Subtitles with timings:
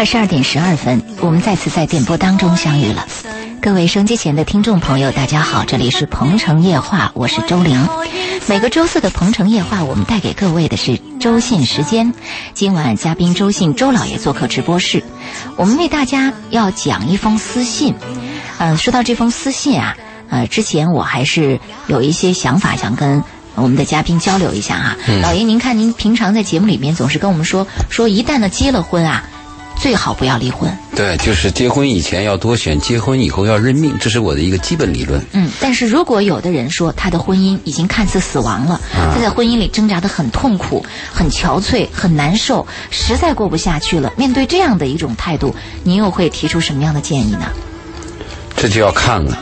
[0.00, 3.06] 二十二点十二分，我们再次在电波当中相遇了。
[3.60, 7.86] 各位收机前的听众朋友，大家好，这里是鹏城夜话，我是周玲。
[8.46, 12.14] 每个周四的鹏城夜话，我们带给各位的是周信时间。
[12.54, 15.04] 今晚嘉宾周信周老爷做客直播室，
[15.56, 17.94] 我们为大家要讲一封私信。
[18.56, 19.94] 嗯，说到这封私信啊，
[20.30, 23.22] 呃，之前我还是有一些想法想跟
[23.54, 24.96] 我们的嘉宾交流一下哈。
[25.20, 29.24] 老爷，您看您平常在节目里面总是跟我们说，说一旦呢结了婚啊。
[29.80, 30.70] 最好不要离婚。
[30.94, 35.24] 对，就是结婚以前要多选，结婚以后要认命，这是我的一个基本理论。
[35.32, 47.50] 嗯，但是如果有的人说他的婚姻已经看似死亡了，他在婚姻里挣扎的很痛苦、很憔悴、很难受，实在过不下去了，面对这样的一种态度，您又会提出什么样的建议呢？
[48.56, 49.38] 这就要看了，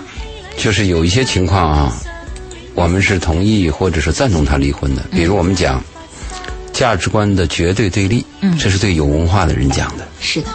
[0.56, 1.92] 就是有一些情况啊，
[2.74, 5.82] 我们是同意或者是赞同他离婚的，比如我们讲。
[6.78, 10.48] 价值观的绝对对立，嗯，这是对有文化的人讲的，是的，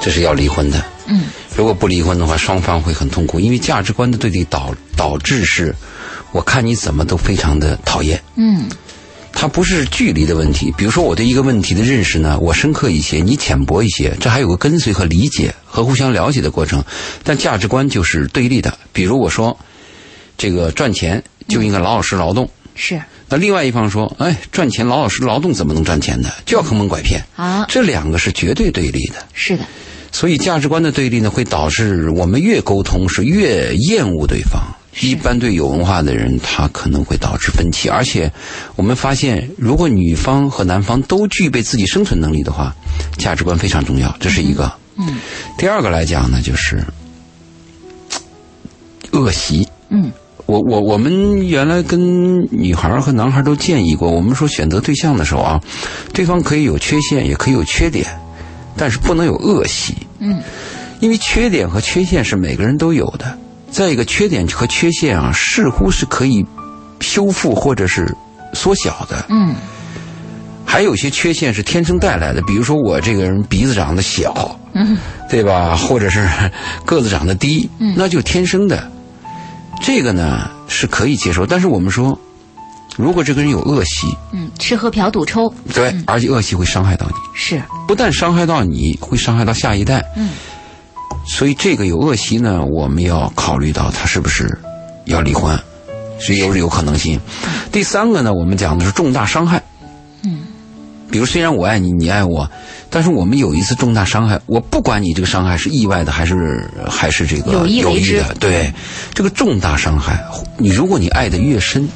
[0.00, 1.24] 这是要离婚的，嗯，
[1.56, 5.74] 如果不离婚的话，双方会很痛苦，因为价值观的对立导导致是，
[6.30, 8.68] 我看你怎么都非常的讨厌，嗯，
[9.32, 16.80] 它不是距离的问题，比如说我对一个问题的认识呢，我深刻一些，你浅薄一些，这还有个跟随和理解和互相了解的过程，
[17.24, 19.58] 但价值观就是对立的，比如我说，
[20.38, 23.02] 这个赚钱就应该老老实劳动，是。
[23.30, 26.28] 那另外一方说：“哎，赚钱老老实劳动怎么能赚钱呢？
[26.44, 27.64] 就要坑蒙拐骗啊！
[27.68, 29.24] 这两个是绝对对立的。
[29.32, 29.64] 是的，
[30.10, 34.60] 所以价值观的对立呢，会导致我们越沟通是越厌恶对方。
[35.00, 37.88] 一般对有文化的人，他可能会导致分歧。
[37.88, 38.30] 而且，
[38.74, 42.74] 我们发现，如果女方和男方都具备自己生存能力的话，
[43.16, 44.14] 价值观非常重要。
[44.18, 44.70] 这是一个。
[44.96, 45.20] 嗯。
[45.56, 46.84] 第二个来讲呢，就是
[49.12, 49.66] 恶习。
[49.90, 50.10] 嗯。
[50.50, 55.60] 我我我们原来跟女孩和男孩都建议过，我们说选择对象的时候啊，
[56.12, 58.04] 对方可以有缺陷，也可以有缺点，
[58.76, 59.94] 但是不能有恶习。
[60.18, 60.42] 嗯，
[60.98, 63.38] 因为缺点和缺陷是每个人都有的。
[63.70, 66.44] 再一个，缺点和缺陷啊，似乎是可以
[66.98, 68.12] 修复或者是
[68.52, 69.24] 缩小的。
[69.28, 69.54] 嗯，
[70.66, 75.76] 还有些缺陷是天生带来的，比如说我这个人鼻子长得小，嗯，对吧？
[75.76, 76.28] 或者是
[76.84, 78.90] 个子长得低，嗯，那就天生的。
[79.80, 82.18] 这个呢是可以接受，但是我们说，
[82.96, 90.30] 如果这个人有恶习，嗯，吃喝嫖赌抽，对，而且恶习会伤害到你，是，不但伤害到你，会伤害到下一代，嗯，
[91.26, 94.58] 所以这个有恶习呢，我们要考虑到他是不是
[95.06, 95.58] 要离婚，
[96.18, 97.18] 是有有可能性。
[97.72, 99.62] 第三个呢，我们讲的是重大伤害，
[100.24, 100.40] 嗯，
[101.10, 102.48] 比如虽然我爱你，你爱我。
[102.90, 108.72] 但是我们有一次重大伤害，我不管你这个伤害是意外的还是还是这个有意的，对，
[109.14, 110.22] 这个重大伤害，
[110.58, 111.88] 你如果你爱的越深，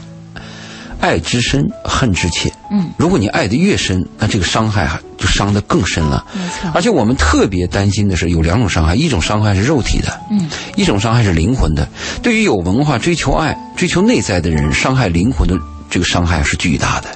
[1.01, 4.89] 爱之深恨之切，嗯，如果你爱的越深，那这个伤害
[5.19, 6.71] 就伤的更深了，没错。
[6.73, 11.87] 而且我们特别担心的是有两种伤害，一种伤害是肉体的，嗯，一种伤害是灵魂的。
[12.23, 15.59] 对于有文化、追求爱、追求内在的人，伤害灵魂的
[15.91, 17.09] 这个伤害是巨大的。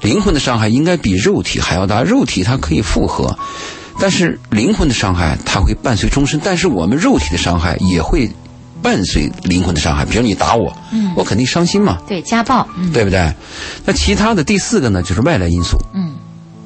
[0.00, 3.38] 灵魂的伤害应该比肉体还要大，肉体它可以复合，
[3.98, 6.40] 但是灵魂的伤害它会伴随终身。
[6.42, 8.30] 但是我们肉体的伤害也会
[8.82, 11.98] 伴随灵魂的伤害，比如你打我，嗯，我肯定伤心嘛。
[12.08, 13.30] 对，家暴，对不对？
[13.84, 16.14] 那其他的第四个呢，就是外来因素，嗯，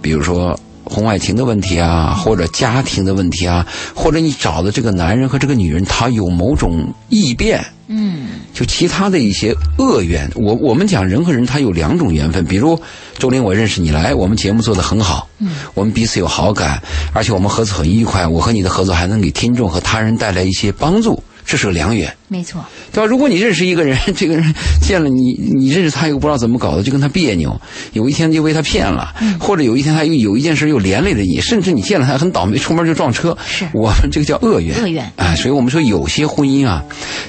[0.00, 0.58] 比如说
[0.94, 7.64] 婚外情的问题啊，或者家庭的问题啊，或者你找的这个男人和这个女人他有某种异变。
[7.86, 12.80] 嗯，就其他的一些恶缘，我我们讲人和人他有两种缘分，比如
[13.18, 16.82] 周林，我认识你来，我们节目做得很好，嗯，我们彼此有好感，
[17.12, 21.22] 而且我们合作很愉快，我和你的合作还能给听众和他人带来一些帮助。
[21.46, 23.06] 这是个良缘，没错，对吧？
[23.06, 27.60] 如果你认识一个人， 这个人见了你，你认识他又不知道怎么搞的，就跟他别扭，
[27.92, 33.36] 有一天就被他骗了，或者有一天他又有一件事又连累了你，甚至你见了他很倒霉，出门就撞车。
[33.46, 35.12] 是我们这个叫恶缘，恶缘。
[35.16, 36.82] 哎，所以我们说有些婚姻啊，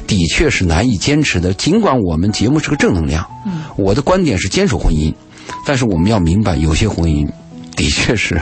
[0.07, 1.53] 的确是难以坚持的。
[1.53, 5.13] 尽管我们节目是个正能量，嗯，我的观点是坚守婚姻，
[5.67, 7.27] 但是我们要明白，有些婚姻
[7.75, 8.41] 的确是。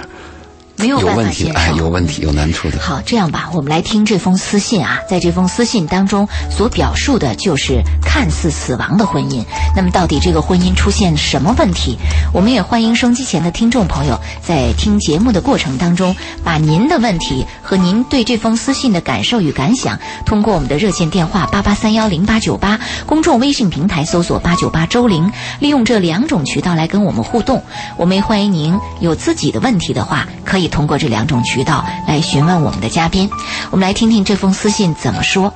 [0.84, 2.78] 没有问题，哎，有问题，有难处的。
[2.78, 9.46] 好，这样吧，我们来听这封私信啊，在这封私信当中所表述的就是看似死亡的婚姻。
[9.74, 11.98] 那么，到底这个婚姻出现什么问题？
[12.34, 16.14] 我们也欢迎收机前的听众朋友在听节目的过程当中，
[16.44, 25.32] 把您的问题和您对这封私信的感受与感想，通过我们的热线电话八八三幺零八九八，公众微信平台搜索八九八周玲，
[25.62, 27.64] 利用这两种渠道来跟我们互动。
[27.96, 30.73] 我们也欢迎您有自己的问题的话，可以。
[30.74, 33.30] 通过这两种渠道来询问我们的嘉宾，
[33.70, 35.54] 我们来听听这封私信怎么说。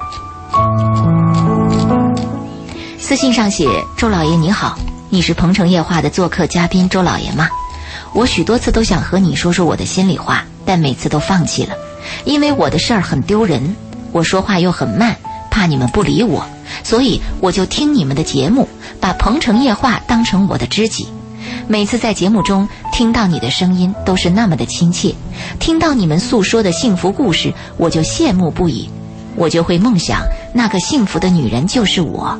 [2.99, 3.67] 私信上写
[3.97, 4.77] ：“周老爷你好，
[5.09, 7.49] 你是鹏城夜话的做客嘉宾周老爷吗？
[8.13, 11.73] 我许多次都想和你说说我的心里话，但每次都放弃了，
[12.23, 13.75] 因为我的事儿很丢人，
[14.11, 15.15] 我说话又很慢，
[15.49, 16.45] 怕你们不理我，
[16.83, 18.69] 所以我就听你们的节目，
[19.01, 21.07] 把《鹏城夜话》当成我的知己。
[21.67, 25.13] 每次在节目中听到你的声音，都是那么的亲切；
[25.59, 28.89] 听到你们诉说的幸福故事，我就羡慕不已。
[29.35, 32.35] 我就会梦想那个幸福的女人就是我，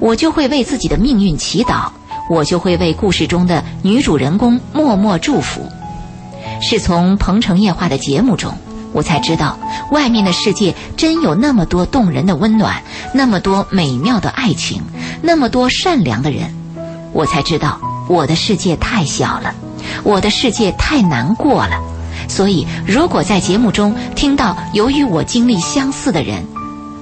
[0.00, 1.88] 我就会为自己的命运祈祷，
[2.28, 5.60] 我就会为故事中的女主人公默默祝福。
[6.60, 8.52] 是从《鹏城夜话》的节目中，
[8.92, 9.56] 我才知道
[9.92, 12.82] 外面的世界真有那么多动人的温暖，
[13.14, 14.82] 那么多美妙的爱情，
[15.22, 16.52] 那么多善良的人。
[17.12, 19.54] 我才知道我的世界太小了，
[20.02, 21.78] 我的世界太难过了。
[22.28, 26.44] 所以，如果在节目中听到由于我经历相似的人，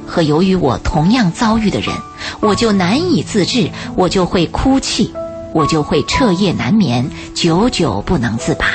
[0.07, 1.95] 和由于我同样遭遇的人，
[2.41, 5.13] 我就难以自制，我就会哭泣，
[5.53, 8.67] 我就会彻夜难眠，久久不能自拔。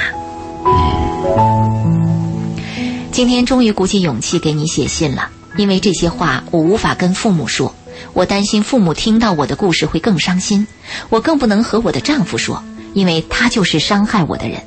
[3.11, 7.72] 今天终于鼓起勇气给你写信了，因为这些话我无法跟父母说，
[8.13, 10.67] 我担心父母听到我的故事会更伤心，
[11.09, 12.63] 我更不能和我的丈夫说，
[12.93, 14.61] 因为他就是伤害我的人。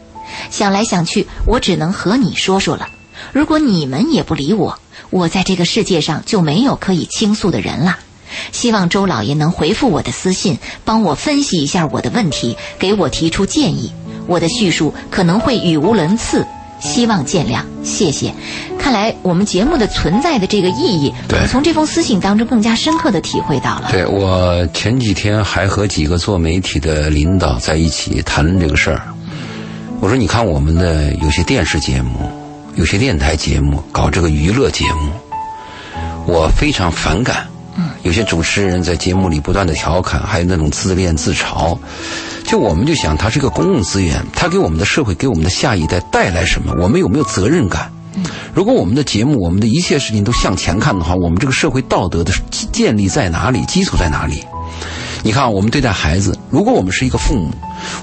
[0.51, 2.89] 想来想去，我只能和你说说了。
[3.33, 4.79] 如果你们也不理我，
[5.11, 7.99] 我在这个世界上就没有可以倾诉的人了。
[8.51, 13.93] 希望周老爷能回复我的私信，帮我分析一下我的问题，给我提出建议。
[14.27, 16.45] 我的叙述可能会语无伦次，
[16.81, 18.33] 希望见谅，谢谢。
[18.79, 23.89] 看来我们节目的存在的这个意义，我，从这封私信当中更加深刻的体会到了。
[23.91, 29.03] 对我前几天还和几个做媒体的领导在一起谈论这个事儿。
[30.01, 32.31] 我说：“你看我们的有些电视节目，
[32.75, 35.11] 有些电台节目搞这个娱乐节目，
[36.27, 37.47] 我非常反感。
[37.77, 41.79] 嗯，有些主持人在节目里不断的调侃，还有那种自恋自嘲。
[42.45, 46.73] 就我们就想，它是一个公共资源，它给我们的社会、给我们的下一代带来什么？
[46.81, 47.91] 我们有没有责任感？
[48.55, 52.33] 如果我们的节目、我们的一切事情都向前看的话，我们这个社会道德的
[52.73, 53.65] 建立在哪里？
[53.67, 54.43] 基础在哪里？
[55.23, 57.51] 你看，我们对待孩子，如果我们是一个父母。”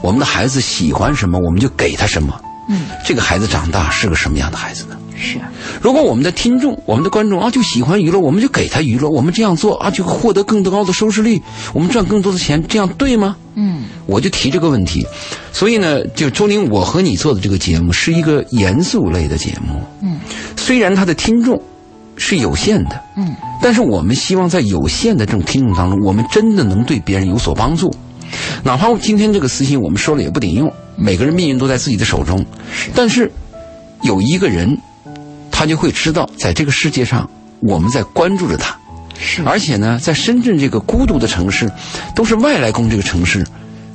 [0.02, 2.40] 我们的孩子喜欢什么，我们就给他什么。
[2.70, 4.96] 嗯，这个孩子长大是个什么样的孩子呢？
[5.16, 5.40] 是。
[5.82, 9.10] 如果我们的听众、我们的观众啊，就喜欢娱乐，我们就给他娱乐。
[9.10, 11.42] 我们这样做啊，就获得更高的收视率，
[11.74, 13.36] 我们赚更多的钱，这样对吗？
[13.56, 15.06] 嗯，我就提这个问题。
[15.52, 19.82] 所以呢，就周林，我和你做的这个节目是一个严肃类的节目。
[20.02, 20.20] 嗯，
[20.58, 21.62] 虽然他的听众
[22.18, 23.00] 是有限的。
[23.16, 27.94] 嗯，但是我们希望在有限的这种听众当中，我们真的能对别人有所帮助。
[28.64, 32.44] 哪怕今天这个私信我们说了也不顶用，每个人命运都在自己的手中。
[32.96, 33.32] 但是，
[34.02, 34.76] 有一个人，
[35.54, 37.30] 他就会知道，在这个世界上，
[37.62, 38.76] 我们在关注着他。
[39.18, 39.44] 是。
[39.46, 41.72] 而且呢，在深圳这个孤独的城市，
[42.16, 43.46] 都是外来工这个城市，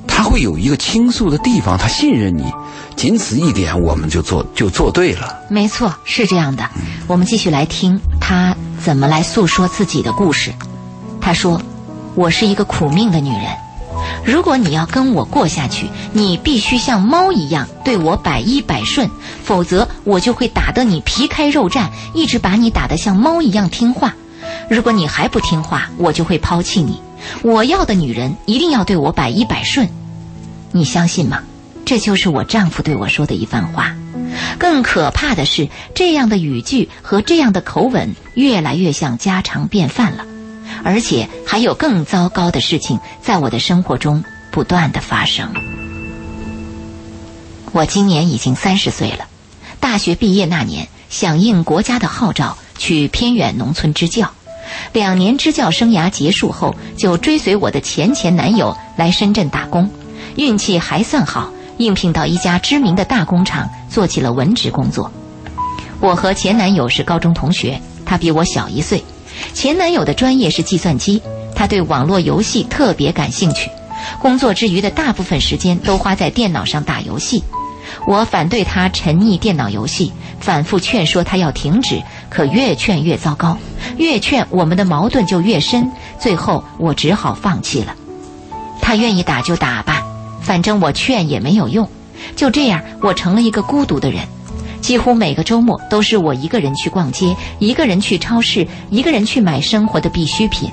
[0.07, 2.45] 他会有一个倾诉的地方，他信任你。
[2.95, 5.37] 仅此一点，我们就做就做对了。
[5.49, 6.67] 没错，是这样的。
[7.07, 10.51] 我们继续来听他怎么来诉说自己的故事。
[11.21, 11.61] 他说
[12.15, 13.43] ：“我是一个苦命的女人。”
[14.25, 19.09] 如果你要跟我过下去，你必须像猫一样对我百依百顺，
[19.43, 24.13] 否则我就会打得你皮开肉绽，一直把你打得像猫一样听话。
[24.69, 27.01] 如果你还不听话，我就会抛弃你。
[27.41, 29.89] 我要的女人一定要对我百依百顺，
[30.71, 31.41] 你相信吗？
[31.85, 33.95] 这就是我丈夫对我说的一番话。
[34.59, 40.23] 更可怕的是，这样的语句和这样的口吻越来越像家常便饭了。
[40.83, 45.53] 而且还有更糟糕的事情在我的生活中不断的发生。
[47.71, 49.25] 我今年已经三十岁了，
[49.79, 54.31] 大学毕业那年，响应国家的号召去偏远农村支教。
[54.93, 59.89] 两年支教生涯结束后，就追随我的前前男友来深圳打工。
[60.35, 65.11] 运气还算好，应聘到一家知名的大工厂做起了文职工作。
[65.99, 69.03] 我和前男友是高中同学，他比我小一岁。
[69.53, 71.21] 前男友的专业是计算机，
[71.55, 73.69] 他对网络游戏特别感兴趣，
[74.21, 77.43] 工作之余的大部分时间都花在电脑上打游戏。
[78.05, 83.57] 我反对他沉溺电脑游戏，反复劝说他要停止，可越劝越糟糕，
[83.97, 87.95] 越劝我们的矛盾就越深，最后我只好放弃了。
[88.81, 90.03] 他愿意打就打吧，
[90.41, 91.89] 反正我劝也没有用。
[92.35, 94.21] 就这样，我成了一个孤独的人。
[94.81, 100.71] 几乎每个周末都是我一个人去逛街，一个人去超市，一个人去买生活的必需品。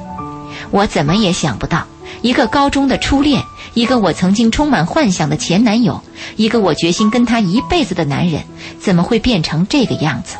[0.70, 1.84] 我怎么也想不到，
[2.22, 3.42] 一个高中的初恋，
[3.74, 6.00] 一个我曾经充满幻想的前男友，
[6.36, 8.42] 一个我决心跟他一辈子的男人，
[8.80, 10.36] 怎么会变成这个样子？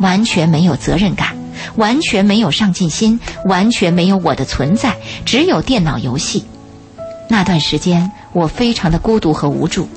[0.00, 1.36] 完全没有责任感，
[1.76, 6.44] 完全没有上进心，完全没有我的存在，只有电脑游戏。
[7.28, 9.88] 那段时间，我非常的孤独和无助。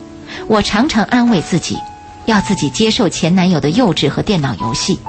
[0.47, 1.77] 我常常安慰自己，
[2.25, 4.99] 要自己接受前男友的幼稚和电脑游戏。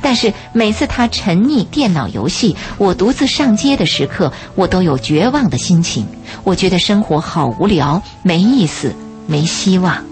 [0.00, 6.06] 但是每次他沉溺电脑游戏，我独自上街的时刻，我都有绝望的心情。
[6.42, 8.94] 我觉得生活好无聊，没意思，
[9.26, 10.02] 没希望。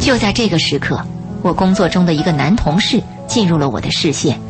[0.00, 1.04] 就在这个时刻，
[1.42, 4.40] 我工作中的一个男同事进入了我的视线，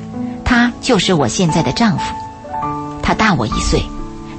[0.45, 2.15] 他就是我现在的丈夫。
[3.03, 3.83] 他大我一岁，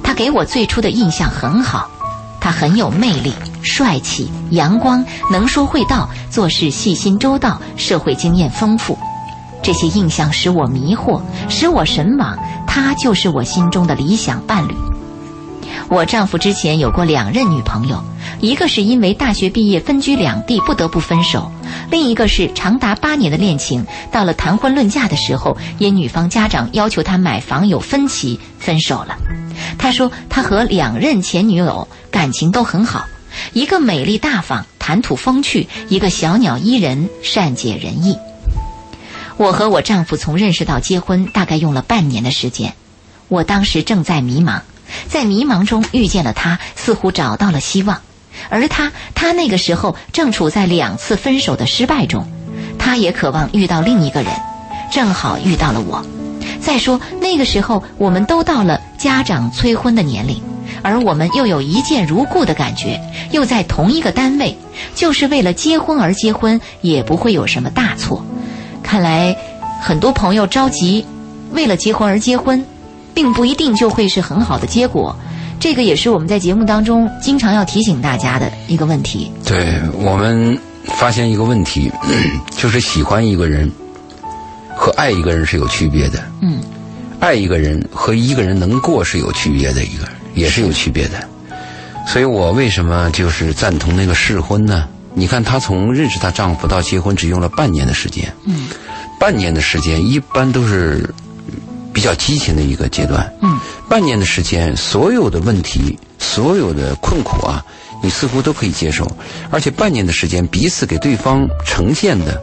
[0.02, 1.88] 他给我最初的印象很好，
[2.40, 3.34] 他很有魅力。
[3.64, 8.96] 帅气、阳光、能说会道、做事细心周到、社会经验丰富，
[9.62, 12.38] 这些印象使我迷惑，使我神往。
[12.66, 14.74] 他就是我心中的理想伴侣。
[15.88, 18.02] 我丈夫之前有过两任女朋友，
[18.40, 21.50] 一个是因为大学毕业分居两地不得不分手，
[21.88, 29.16] 另一个是长达八年的恋情，到了谈婚论嫁的时候，因女方家长要求他买房有分歧，分手了。
[29.78, 33.04] 他说他和两任前女友感情都很好。
[33.52, 38.18] 一个美丽大方、谈吐风趣；一个小鸟依人、善解人意。
[39.36, 42.74] 我和我丈夫从认识到结婚，大概用了半年的时间。
[43.28, 44.60] 我当时正在迷茫，
[45.08, 48.00] 在迷茫中遇见了他，似乎找到了希望。
[48.48, 52.30] 而他，他那个时候正处在两次分手的失败中，
[52.78, 54.32] 他也渴望遇到另一个人，
[54.92, 56.04] 正好遇到了我。
[56.60, 60.40] 再说那个时候，我们都到了家长催婚的年龄。
[60.84, 63.00] 而我们又有一见如故的感觉，
[63.32, 64.54] 又在同一个单位，
[64.94, 68.22] 就是为了结婚而结婚，也不会有什么大错。
[68.82, 69.34] 看来，
[69.80, 71.04] 很多朋友着急，
[71.52, 72.62] 为了结婚而结婚，
[73.14, 75.16] 并不一定就会是很好的结果。
[75.58, 79.32] 这个也是我们在节目当中经常要提醒大家的一个问题。
[79.46, 81.90] 对我们发现一个问题，
[82.54, 83.72] 就是喜欢一个人
[84.76, 86.22] 和爱一个人是有区别的。
[86.42, 86.60] 嗯，
[87.20, 90.06] 爱一个人和一个人能过是有区别的一个。
[90.34, 91.28] 也是有区别的，
[92.06, 94.88] 所以我为什么就是赞同那个试婚呢？
[95.14, 98.66] 你看，她从认识她丈夫到结婚只用了半年的时间，嗯，
[99.18, 101.08] 半年的时间一般都是
[101.92, 103.56] 比较激情的一个阶段，嗯，
[103.88, 107.64] 半年的时间，所有的问题、所有的困苦啊，
[108.02, 109.08] 你似乎都可以接受，
[109.50, 112.42] 而且半年的时间，彼此给对方呈现的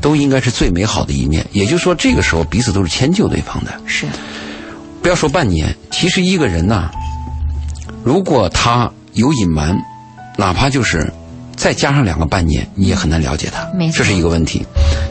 [0.00, 4.06] 都应该是最美好的一面，也就是说，这个时候彼此都是迁就对方的，是，
[5.02, 6.88] 不要说半年，其实一个人呐。
[8.04, 9.76] 如果他有隐瞒，
[10.36, 11.12] 哪怕就是
[11.56, 13.66] 再加上两个半年，你也很难了解他。
[13.92, 14.66] 这是一个问题。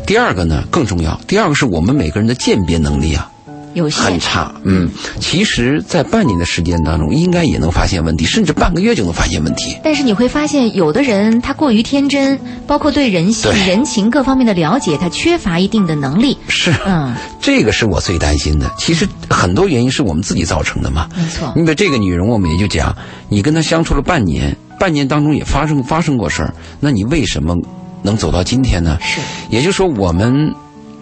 [0.06, 1.20] 第二个呢，更重要。
[1.28, 3.32] 第二个是我们每个人的鉴别能力啊。
[3.74, 4.54] 有限，很差。
[4.64, 9.78] 嗯，其实，在半年的时间当中，应该也能发现问题，甚至半个月就能发现问题。
[9.84, 16.38] 但是你会发现，有的人他过于天真，包括对人性、人情各方面的了解，他缺乏一定的能力。
[16.48, 18.72] 是，嗯，这个是我最担心的。
[18.78, 21.08] 其实很多原因是我们自己造成的嘛。
[21.16, 21.54] 没错。
[21.56, 22.96] 你比如这个女人，我们也就讲，
[23.30, 27.56] 你跟她相处了半年，半年当中也发生发生过事儿，那你为什么
[28.02, 28.98] 能走到今天呢？
[29.02, 29.20] 是。
[29.50, 30.54] 也就是说，我们。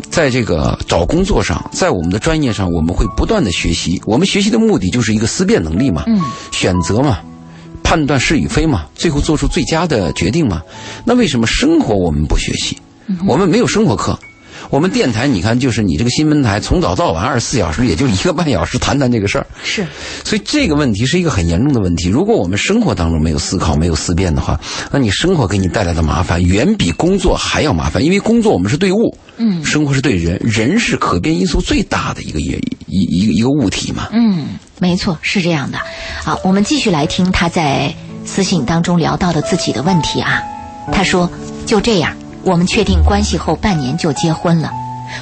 [0.10, 4.01] 在这个找工作上，在我们的专业上，我们会不断的学习。
[4.06, 6.20] 我们学习的目的就是一个思辨能力嘛，嗯
[6.51, 7.20] 选择嘛，
[7.84, 10.62] 判断是与非嘛，最后做出最佳的决定嘛。
[11.06, 12.78] 那为什么生活我们不学习？
[13.28, 14.18] 我们没有生活课。
[14.69, 19.47] 我们电台，你看，就是你这个新闻台，从早到晚二十四小时，也就一个半小时谈谈这个事儿。
[19.63, 19.83] 是，
[20.23, 22.07] 所以这个问题是一个很严重的问题。
[22.07, 24.59] 如果我们生活当中没有思考、没有思辨的话，
[24.91, 28.03] 那你生活给你带来的麻烦远比工作还要麻烦。
[28.03, 34.09] 因为工作我们是对物，嗯，生活是对人，人是可变因素最大的一个一一一个一个物体嘛。
[34.11, 35.79] 嗯，没错，是这样的。
[36.23, 37.91] 好，我们继续来听他在
[38.23, 40.43] 私信当中聊到的自己的问题啊。
[40.91, 41.27] 他说
[41.65, 44.72] ：“就这样。”我们确定关系后半年就结婚了，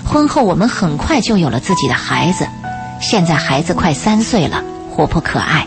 [0.05, 2.47] 婚后我们很快就有了自己的孩子，
[3.01, 5.65] 现在孩子快三岁了，活泼可爱。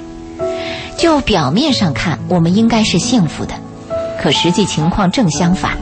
[0.96, 3.54] 就表面上看，我们应该是幸福的，
[4.20, 5.72] 可实际情况正相反。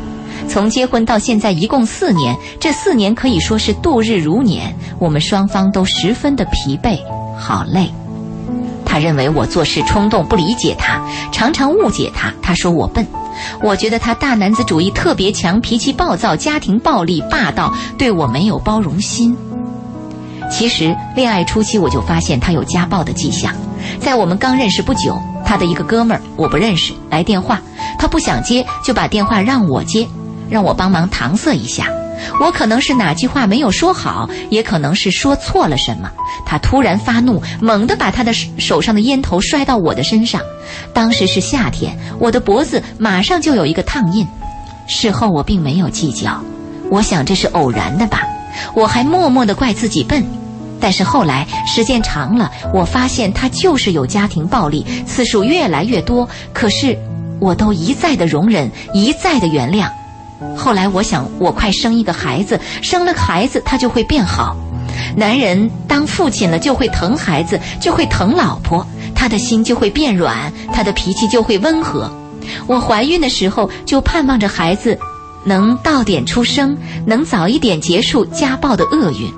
[0.49, 6.99] 从结婚到现在一共四年，这四年可以说是度日如年，我们双方都十分的疲惫，
[7.37, 7.93] 好累。
[8.85, 10.99] 他认为我做事冲动，不理解他，
[11.31, 12.33] 常常误解他。
[12.41, 13.07] 他说我笨。
[13.63, 19.37] 我觉得他大男子主义特别强，脾气暴躁，家庭暴力霸道，对我没有包容心。
[20.51, 23.53] 其实恋爱初期我就发现他有家暴的迹象，
[24.01, 27.61] 在我们刚认识不久，他的一个哥们儿我不认识来电话，
[27.99, 30.09] 他不想接，就把电话让我接，
[30.49, 31.87] 让我帮忙搪塞一下。
[32.41, 36.11] 我可能是哪句话没有说好，也可能是说错了什么。
[36.45, 40.41] 他突然发怒，猛地把他的手上的烟头摔到我的身上。
[40.93, 44.27] 当时是夏天，我的脖子马上就有一个烫印。
[44.87, 46.43] 事后我并没有计较，
[46.91, 48.23] 我想这是偶然的吧。
[48.75, 50.25] 我还默默地怪自己笨。
[50.81, 56.29] 但是后来时间长了，我发现他就是有家庭暴力，次数越来越多。
[56.53, 56.97] 可是，
[57.41, 59.89] 我都一再的容忍，一再的原谅。
[60.57, 64.57] 后来我想，我快生一个孩子，生了孩子他就会变好。
[65.17, 72.11] 男人当父亲了就会疼孩子，就会疼老婆，他的心就会变软，他的脾气就会温和。
[72.67, 74.99] 我怀孕的时候就盼望着孩子
[75.45, 76.77] 能到点出生，
[77.07, 79.33] 能早一点结束家暴的厄运。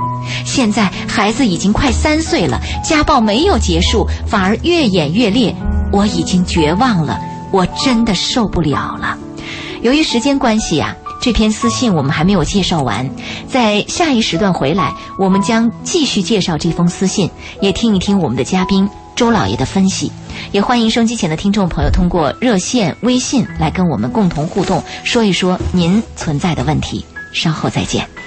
[0.45, 5.55] 现在孩子已经快三岁了，家暴没有结束，反而越演越烈。
[5.93, 7.19] 我已经绝望了，
[7.51, 9.19] 我真的受不了了。
[9.83, 13.09] 由于时间关系呀，这篇私信我们还没有介绍完，
[13.49, 20.13] 在下一时段回来，我们将继续介绍这封私信，也听一听我们的嘉宾周老爷的分析。
[20.53, 27.05] 也欢迎收机前的听众朋友通过热线、微信来跟我们共同互动，说一说您存在的问题。
[27.33, 28.20] 稍后再见。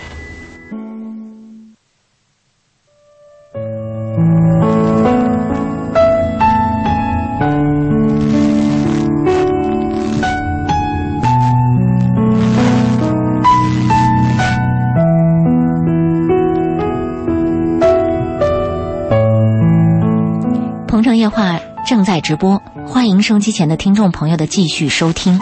[22.24, 25.38] 直播，欢迎收机前的听众朋友的继续收听。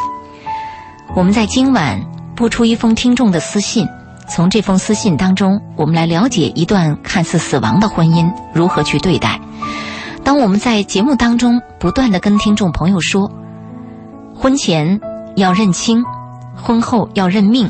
[1.15, 2.01] 我们在今晚
[2.35, 3.87] 播出一封听众的私信，
[4.27, 9.39] 从这封私信当中，我们来了解一段看似死亡的婚姻如何去对待。
[10.23, 13.31] 当我们在节目当中不断的跟听众朋友说，
[14.35, 14.99] 婚前
[15.35, 16.03] 要认清，
[16.55, 17.69] 婚后要认命，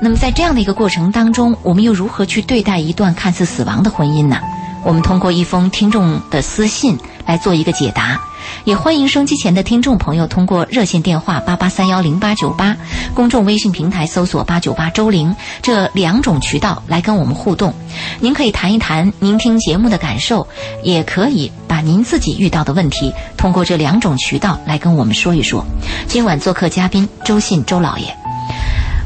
[0.00, 4.38] 那么在这样的一个过程当中，我们又如何去对待一段看似死亡的婚姻呢？
[4.86, 6.96] 我们通过一封听众的私信
[7.26, 8.20] 来做一个解答，
[8.62, 12.76] 也欢迎收机前的听众朋友通过热线电话八八三幺零八九八，
[13.12, 17.74] 公众微信平台搜索八九八周玲这两种渠道来跟我们互动。
[18.20, 20.46] 您可以谈一谈您听节目的感受，
[20.84, 25.66] 也可以把您自己遇到的问题通过这两种渠道来跟我们说一说。
[26.06, 28.16] 今晚做客嘉宾周信周老爷。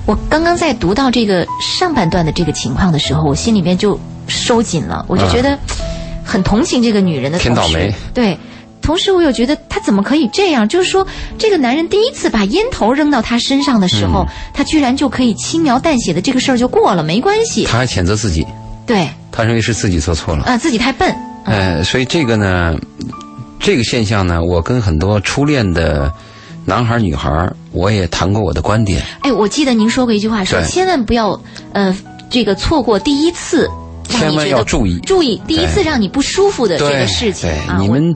[0.04, 3.98] 我刚刚在读到这个上半段的这个情况的时候，我心里面就
[4.30, 5.58] 收紧了，我就觉得
[6.24, 8.38] 很同情这个女人的同时，挺倒霉对，
[8.80, 10.66] 同时我又觉得他怎么可以这样？
[10.66, 17.64] 就是说，这个男人第一次把烟头扔到他身上的时候，他居然就可以轻描淡写的这个事儿就过了，没关系。
[17.64, 18.46] 他还谴责自己，
[18.86, 20.44] 对，他认为是自己做错了。
[20.44, 21.14] 啊，自己太笨。
[21.44, 22.74] 呃，所以这个呢，
[23.58, 26.12] 这个现象呢，我跟很多初恋的
[26.66, 29.02] 男孩儿女孩儿，我也谈过我的观点。
[29.20, 31.40] 哎，我记得您说过一句话，说千万不要
[31.72, 31.96] 呃
[32.28, 33.70] 这个错过第一次，让
[34.11, 37.79] 千万要注意注意第一次让你不舒服的这个事情对，啊。
[37.81, 38.14] 你们，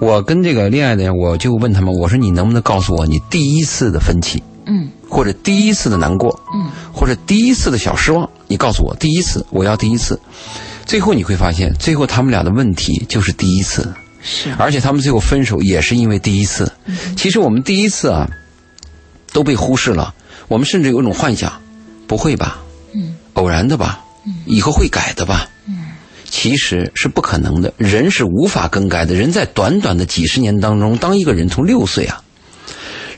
[0.00, 10.20] 我跟这个恋爱的人，我就问他们，我说你能不能告诉我你第一次的分歧，嗯或者第一次的难过，嗯，或者第一次的小失望，你告诉我第一次，我要第一次。
[10.84, 16.70] 最后你会发现，最后他们俩的问题就是第一次，是而且他们最后分手也是因为第一次。
[17.16, 18.28] 其实我们第一次啊，
[19.32, 20.12] 都被忽视了。
[20.48, 21.52] 我们甚至有一种幻想，
[22.06, 22.58] 不会吧？
[22.94, 24.00] 嗯，偶然的吧？
[24.44, 25.48] 以后会改的吧？
[25.66, 25.74] 嗯，
[26.24, 27.72] 其实是不可能的。
[27.76, 29.14] 人是无法更改的。
[29.14, 32.22] 人在短短的几十年当中，当一个人从六岁啊，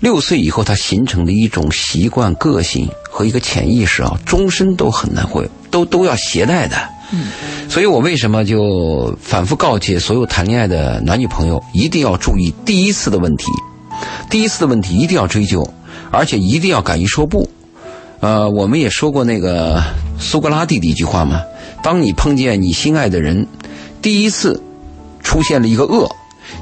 [0.01, 6.77] 六岁以后他形成的一种习惯、个性和一个潜意识啊，终身都很难会都都要携带的。
[7.11, 7.29] 嗯，
[7.71, 13.47] 所以我为什么就反复告诫所有谈恋爱的男女朋友，一定要注意第一次的问题，
[14.29, 15.67] 第一次的问题一定要追究，
[16.11, 17.49] 而且一定要敢于说不。
[18.21, 19.83] 呃，我们也说过那个
[20.19, 21.43] 苏格拉底的一句话嘛：
[21.83, 23.47] 当你碰见你心爱的人，
[24.03, 24.63] 第一次
[25.23, 26.11] 出现了一个恶，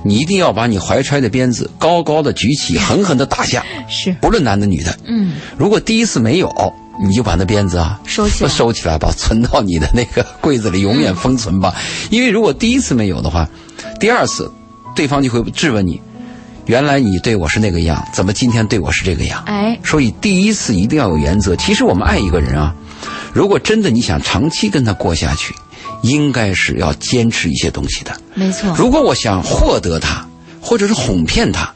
[0.05, 4.97] 你一定要把你怀揣的鞭子高高的举起，狠狠的打下，是不论男的女的。
[5.05, 6.51] 嗯如果第一次没有，
[7.03, 11.75] 你就把那鞭子啊收起来 收起来吧，存到你的那个柜子里，永远封存吧。
[12.11, 13.49] 因为如果第一次没有的话，
[13.99, 14.51] 第二次
[14.95, 16.01] 对方就会质问你：
[16.67, 19.43] 原来你对我是那个样，怎么今天对我是这个样？
[19.47, 21.55] 哎所以第一次一定要有原则。
[21.57, 22.75] 其实我们爱一个人啊，
[23.33, 25.55] 如果真的你想长期跟他过下去，
[26.03, 28.21] 应该是要坚持一些东西的。
[28.35, 30.27] 没错如果我想获得他，
[30.61, 31.73] 或者是哄骗他，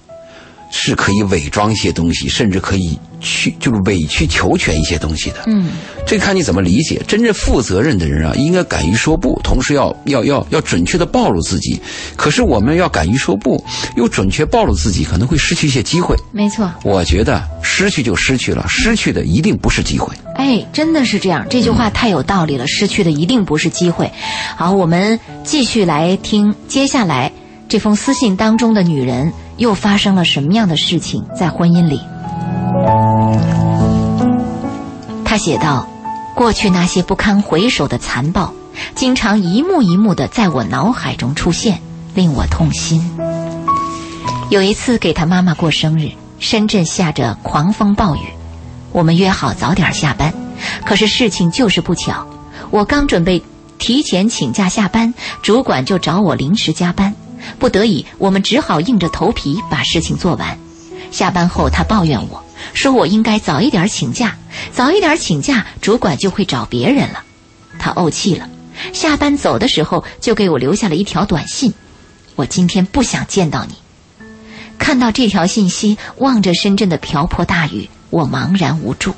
[0.73, 5.45] 是可以伪装一些东西，甚至可以去就是委曲求全一些东西的。
[5.47, 5.71] 嗯
[6.07, 7.01] 这看你怎么理解。
[7.07, 11.81] 真正负责任的人啊，应该敢于说不，同时要要要要准确的暴露自己。
[12.17, 13.63] 可是我们要敢于说不，
[13.97, 16.17] 又准确暴露自己，可能会失去一些机会。
[16.33, 20.13] 没错我觉得失去就失去了，失去的一定不是机会。
[20.35, 22.67] 哎，真的是这样，这句话太有道理了。
[22.67, 24.11] 失去的一定不是机会。
[24.57, 27.31] 好，我们继续来听接下来
[27.69, 32.01] 这封私信当中的女人又发生了什么样的事情在婚姻里。
[35.31, 35.87] 他写道
[36.35, 38.53] ：“过去那些不堪回首的残暴，
[38.97, 41.81] 经常一幕一幕的在我脑海中出现，
[42.17, 43.09] 令我痛心。
[44.51, 48.23] 有一次给他妈妈过生日，深圳下着狂风暴雨，
[48.91, 50.35] 我们约好早点下班，
[50.85, 52.27] 可是事情就是不巧，
[52.73, 53.41] 我刚准备
[53.79, 57.15] 提前请假下班，主管就找我临时加班，
[57.57, 60.59] 不得已，我们只好硬着头皮把事情做完。
[61.13, 62.43] 下班后，他抱怨我
[62.75, 64.37] 说我应该早一点请假，
[64.73, 67.23] 早一点请假，主管就会找别人了。
[67.79, 68.49] 他怄气了，
[68.93, 71.73] 下班走的时候就给我留下了一条短信
[72.37, 73.75] ：“我今天不想见到你。”
[74.79, 79.15] 看到这条信息，望着深圳的瓢泼大雨，我茫然无助。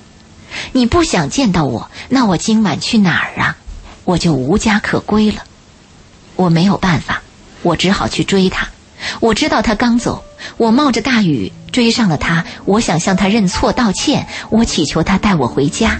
[0.72, 3.56] 你不想见到我，那我今晚去哪儿啊？
[4.04, 5.44] 我就无家可归了。
[6.34, 7.22] 我没有办法，
[7.62, 8.68] 我只好去追他。
[9.20, 10.24] 我知道他刚走，
[10.56, 12.44] 我冒着大雨追上了他。
[12.64, 15.98] 我想向他认错道歉，我祈求他带我回家。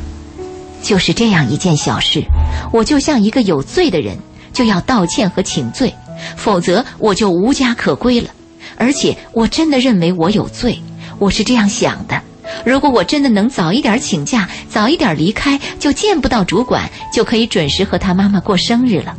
[0.82, 2.24] 就是这样一件小事，
[2.72, 4.18] 我就像一个有罪的人，
[4.52, 5.94] 就要道歉和请罪，
[6.36, 8.28] 否则我就无家可归了。
[8.76, 10.82] 而且我真的认为我有罪，
[11.18, 12.20] 我是这样想的。
[12.66, 19.14] 如果我真的能早一点请假，早一点离开，就见不到主管，就可以准时和他妈妈过生日了。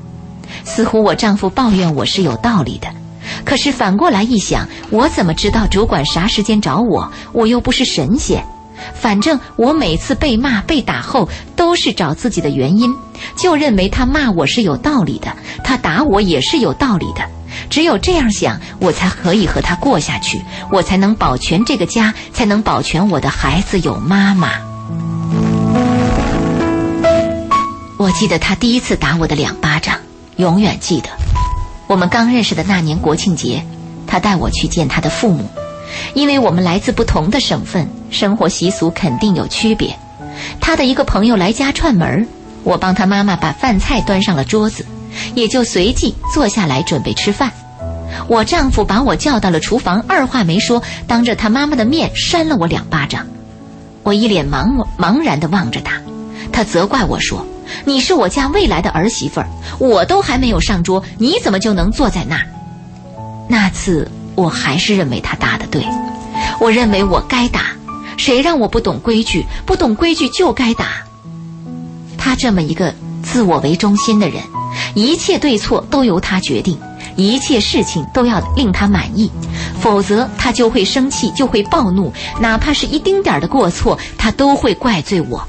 [0.65, 2.87] 似乎我丈夫抱怨我是有道理的，
[3.45, 7.11] 可是反过来一想，我怎么知道主管啥时间找我？
[7.31, 8.43] 我又不是神仙。
[8.93, 12.93] 反正我每次被骂被打后，都是找自己的原因，
[13.37, 17.21] 就认为他骂我是有道理的，他打我也是有道理的。
[17.69, 20.41] 只有这样想，我才可以和他过下去，
[20.71, 24.49] 我才能保全这个家，才能保全我的孩子有妈妈。
[27.97, 29.97] 我记得他第一次打我的两巴掌，
[30.37, 31.09] 永远记得。
[31.87, 33.65] 我们刚认识的那年国庆节，
[34.07, 35.47] 他带我去见他的父母，
[36.13, 39.97] 因为我们来自不同的省份，生活习俗肯定有区别。
[40.59, 42.27] 他的一个朋友来家串门
[42.63, 44.85] 我帮他妈妈把饭菜端上了桌子。
[45.35, 47.51] 也就随即坐下来准备吃饭。
[48.27, 53.27] 我丈夫把我叫到了厨房，二话没说，当着他妈妈的面扇了我两巴掌。
[54.01, 56.01] 我一脸茫茫然地望着他，
[56.51, 57.45] 他责怪我说
[57.85, 59.47] ：“你是我家未来的儿媳妇儿，
[59.79, 62.45] 我都还没有上桌，你怎么就能坐在那儿？”
[63.49, 65.85] 那次我还是认为他打的对，
[66.59, 67.67] 我认为我该打，
[68.17, 70.87] 谁让我不懂规矩，不懂规矩就该打。
[72.17, 74.41] 他这么一个自我为中心的人。
[74.95, 76.79] 一切对错都由他决定，
[77.15, 79.29] 一切事情都要令他满意，
[79.79, 85.47] 否则他就会生气，就会暴怒，哪怕是一丁点儿的过错，他都会怪罪我。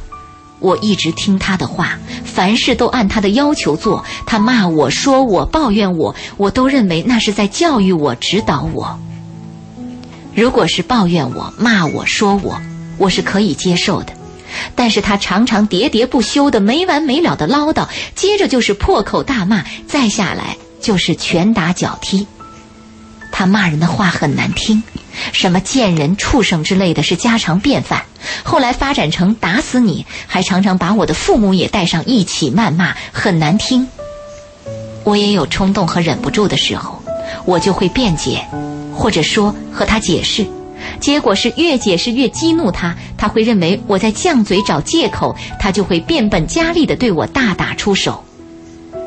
[0.64, 4.02] 我一直听他的话，凡事都按他的要求做。
[4.24, 8.98] 他骂我说我抱怨我，我都认为那是在教育我、指导我。
[10.34, 12.58] 如果是抱怨我、骂我说我，
[12.96, 14.14] 我是可以接受的。
[14.74, 22.26] 但是他常常喋喋不休的没完没了的唠叨，接着就是破口大骂，再下来就是拳打脚踢。
[23.30, 24.82] 他骂人的话很难听，
[25.32, 28.04] 什么贱人、畜生之类的是家常便饭。
[28.42, 33.86] 后来发展成打死你，还常常把我的父母也带上一起谩骂，很难听。
[35.04, 37.02] 我也有冲动和忍不住的时候，
[37.44, 38.42] 我就会辩解，
[38.94, 40.46] 或者说和他解释。
[41.00, 48.22] 结果是越解释越激怒他，他会认为我在犟嘴找借口，他就会变本加厉地对我大打出手。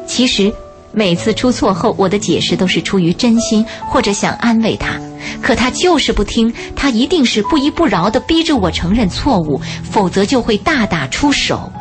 [0.08, 0.54] 其实
[0.92, 5.00] 每次出错后，我的解释都是出于真心或者想安慰他，
[5.42, 11.72] 可他就是不听，他一定是不依不饶地逼着我承认错误，否则就会大打出手。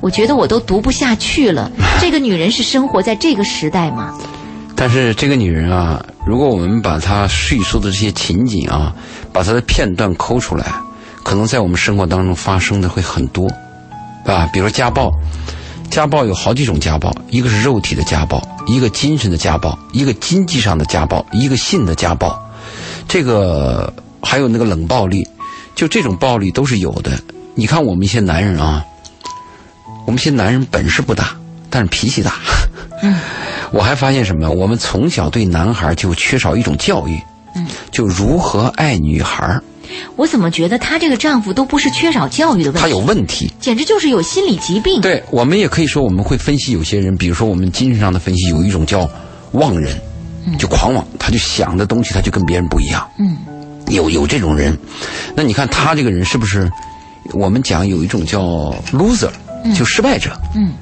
[0.00, 1.70] 我觉得我都读不下去了。
[2.00, 4.12] 这个女人是生活在这个时代吗？
[4.76, 8.92] 但是这个女人啊，如果我们把她叙述的这些情景啊，
[9.32, 10.66] 把她的片段抠出来，
[11.22, 13.48] 可能在我们生活当中发生的会很多，
[14.26, 15.12] 啊，比如家暴，
[15.90, 22.36] 家暴有好几种家暴，一个是肉体的家暴，一个精神的家暴，一个经济上的家暴，一个性的家暴，
[23.08, 25.26] 这个还有那个冷暴力，
[25.74, 27.12] 就这种暴力都是有的。
[27.54, 28.84] 你看我们一些男人啊，
[30.06, 31.36] 我们一些男人本事不大，
[31.70, 32.34] 但是脾气大。
[33.02, 33.18] 嗯
[33.72, 34.50] 我还发现什么？
[34.50, 37.20] 我们从小对男孩就缺少一种教育，
[37.56, 39.60] 嗯，就如何爱女孩。
[40.16, 42.80] 我怎么觉得她这个丈夫都不是缺少教育的问题？
[42.80, 45.00] 他有问题，简直就是有心理疾病。
[45.00, 49.08] 对，我们也可以说，我们会分析有些人，比如说我们精神上的分析，有一种叫
[49.52, 50.00] 妄人，
[50.58, 53.08] 就狂妄，他就想的东西他就跟别人不一样。
[53.18, 53.36] 嗯，
[53.88, 54.76] 有有这种人，
[55.34, 56.70] 那你看他这个人是不是？
[57.32, 59.30] 我们讲有一种叫 loser，
[59.76, 60.30] 就失败者。
[60.54, 60.72] 嗯。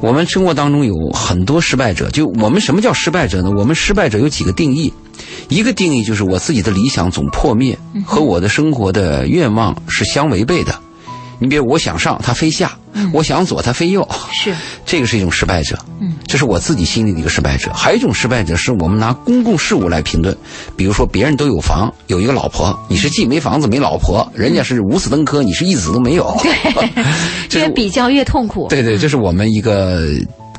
[0.00, 3.50] 我们生活当中有很多失败者，就我们什么叫失败者呢？
[3.50, 4.92] 我们失败者有几个定义，
[5.48, 10.72] 一个定义就是我自己的理想总破灭，和我的生活的愿望是相违背的；
[11.38, 12.68] 你比如我想上，他非下；
[13.12, 14.06] 我想左，他非右。
[14.32, 15.78] 是，这个是一种失败者。
[16.00, 17.72] 嗯，这是我自己心里的一个失败者。
[17.72, 20.36] 还有一种失败者，是我们拿公共事务来评论，
[20.76, 26.36] 比如说别人都有房，有一个老婆，你是既没房子没老婆，人家是无子登科，你是一子都没有。
[26.42, 26.52] 对，
[27.60, 28.66] 越比较越痛苦。
[28.68, 30.06] 对对，这是我们一个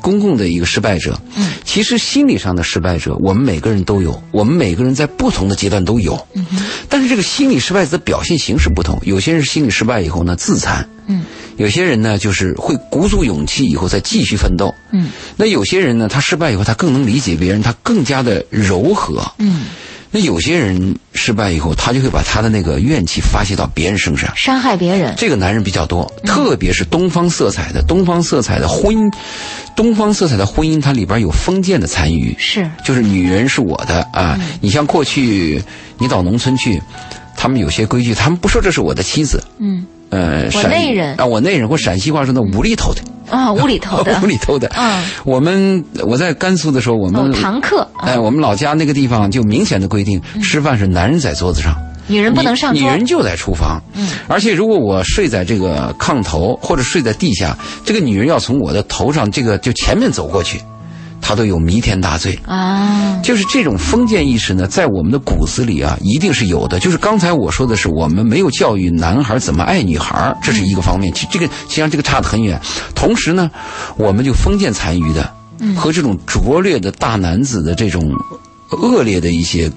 [0.00, 1.20] 公共的一个失败者。
[1.36, 6.26] 嗯，其实心理上的失败者，我们每个人都有，我们每个人在不同的阶段都有。
[6.34, 6.44] 嗯，
[6.88, 11.24] 但是这个心理失败者的表现形式不同，有些人心理失败以后呢自残，嗯，
[11.56, 19.66] 有些人呢就是会鼓足勇气以后再继续奋斗，嗯，那有些人呢他失败以后他更能理解别人，他更加的柔和，嗯，
[20.10, 24.28] 那有些人失败以后他就会把他的那个怨气发泄到别人身上。
[24.36, 25.14] 伤害别人。
[25.16, 29.12] 这个男人比较多，特别是东方色彩的东方色彩的婚姻，
[29.76, 34.38] 东方色彩的婚姻，它里边有封建的残余，是，就是女人是我的啊。
[34.60, 35.62] 你像过去
[35.98, 36.82] 你到农村去，
[37.36, 41.14] 他们有些规矩，他们不说这是我的妻子，嗯，呃，我人。
[41.16, 44.70] 啊，我内人或陕西话说的无厘头的，啊，屋里头的 屋里头的。
[44.76, 51.74] 嗯，我们我在甘肃的时候，我哦们，堂客，啊哎，我们老家那个地方就明显的规定，吃饭是男人在桌子上。
[52.08, 52.84] 女人不能上女。
[52.84, 53.80] 人就在厨房。
[53.94, 60.60] 嗯，而且如果我睡在这个炕头或者睡在地下，这个女人要从我的头上这个就前面走过去，
[61.20, 62.38] 她都有弥天大罪。
[62.46, 66.78] 啊，就是这种封建意识呢，在我们的骨子里啊，一定是有的。
[66.80, 71.12] 就是刚才我说的是，我们没有教育男孩怎么爱女孩，这是一个方面。
[71.12, 72.60] 其实这个实际上这个差得很远。
[72.94, 73.50] 同时呢，
[73.96, 75.32] 我们就封建残余的
[75.76, 78.10] 和这种拙劣的大男子的这种
[78.70, 79.70] 恶劣的一些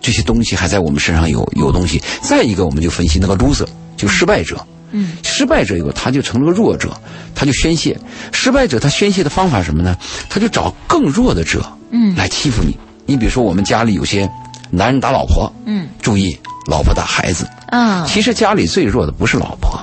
[0.00, 2.02] 这些东西，还在我们身上有有东西。
[2.22, 3.66] 再一个，我们就分析那个 loser，
[3.96, 4.56] 就失败者。
[4.56, 4.79] 嗯，
[5.22, 6.90] 失败者以后，他就成了个弱者，
[7.34, 7.98] 他就宣泄。
[8.32, 9.96] 失败者他宣泄的方法是什么呢？
[10.28, 12.76] 他就找更弱的者，嗯来欺负你。
[13.06, 14.30] 你比如说，我们家里有些
[14.70, 17.48] 男人打老婆，嗯注意，老婆打孩子。
[17.72, 19.80] 嗯，其实家里最弱的不是老婆，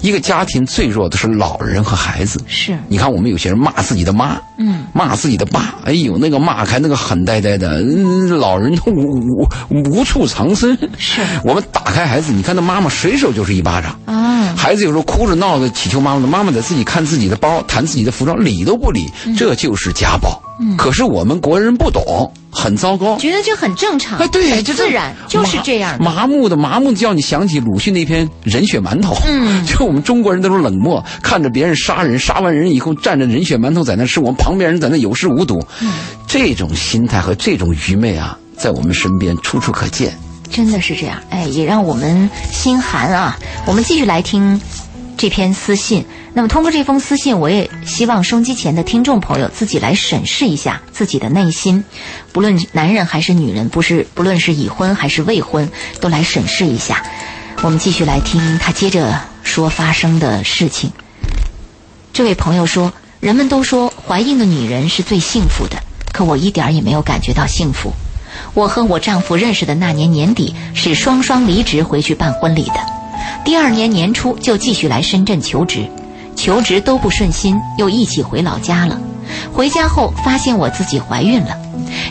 [0.00, 2.40] 一个家庭最弱的是老人和孩子。
[2.46, 10.76] 是，你看，我们有些人骂自己的妈，嗯，骂自己的爸，哎呦，那个骂开那个狠呆呆的，嗯老人都无无无处藏身。
[10.98, 13.98] 是我们打开孩子，你看那妈妈随手就是一巴掌。
[14.04, 20.40] 啊，孩子有时候哭着闹着祈求妈妈的，妈妈得自己看自己的包，弹自己的服装，理都不理，这就是家暴。
[20.58, 23.18] 嗯可是我们国人不懂，很糟糕。
[23.18, 26.02] 觉得这很正常，哎，对，自然，就是这样。
[26.02, 29.14] 麻木的，麻木的，叫你想起鲁迅那篇《人血馒头》。
[29.28, 35.62] 嗯 就我们中国人都是冷漠，看着别人杀人，杀完人以后蘸着人血馒头在那吃，我们旁边人在那有恃无睹。
[35.82, 35.92] 嗯
[36.26, 40.12] 这种心态和这种愚昧啊，在我们身边处处可见。
[40.50, 43.36] 真的是这样，哎，也让我们心寒啊。
[43.66, 44.60] 我们继续来听
[45.16, 46.04] 这篇私信。
[46.34, 51.84] 那么通过这封私信，我也希望收机前的听众朋友自己来审视一下自己的内心，
[52.32, 57.02] 不论男人还是女人，不是不论是已婚还是未婚，都来审视一下。
[57.62, 60.92] 我们继续来听他接着说发生的事情。
[62.12, 67.92] 这位朋友说，人们都说怀孕的女人是最幸福的，可我一点也没有感觉到幸福。
[68.52, 72.74] 我和我丈夫认识的那年年底是双双离职回去办婚礼的，
[73.46, 75.88] 第二年年初就继续来深圳求职，
[76.34, 79.00] 求职都不顺心，又一起回老家了。
[79.52, 81.56] 回家后发现我自己怀孕了，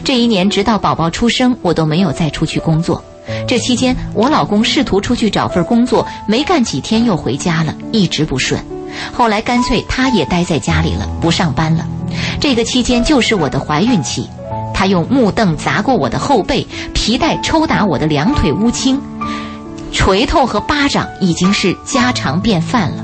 [0.05, 3.03] 这一年直到宝宝出生，我都没有再出去工作。
[3.45, 8.63] 这期间，我老公试图出去找份工作，没干几天又回家了，一直不顺。
[9.11, 11.85] 后来干脆他也待在家里了，不上班了。
[12.39, 14.25] 这个期间就是我的怀孕期，
[14.73, 19.01] 他用木凳砸过我的后背，皮带抽打我的两腿乌青，
[19.95, 23.03] 锤头和巴掌已经是家常便饭了。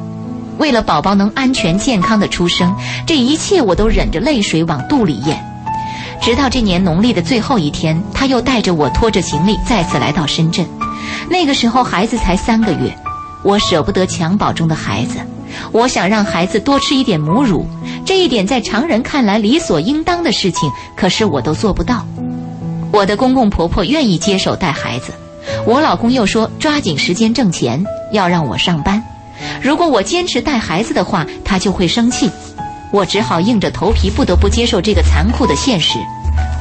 [0.59, 2.75] 为了宝宝能安全健康的出生，
[3.07, 5.41] 这一切我都忍着泪水往肚里咽。
[6.21, 10.67] 直到这年农历的最后一天，他又带着我拖着行李再次来到深圳。
[11.29, 12.95] 那个时候孩子才三个月，
[13.41, 15.17] 我舍不得襁褓中的孩子，
[15.71, 17.65] 我想让孩子多吃一点母乳，
[18.05, 22.05] 这一点在常人看来理所应当的事情，可是我都做不到。
[22.91, 25.13] 我的公公婆婆愿意接手带孩子，
[25.65, 29.01] 我老公又说抓紧时间挣钱，要让我上班。
[29.61, 32.29] 如果我坚持带孩子的话，他就会生气。
[32.91, 35.97] 我只好硬着头皮，不得不接受这个残酷的现实。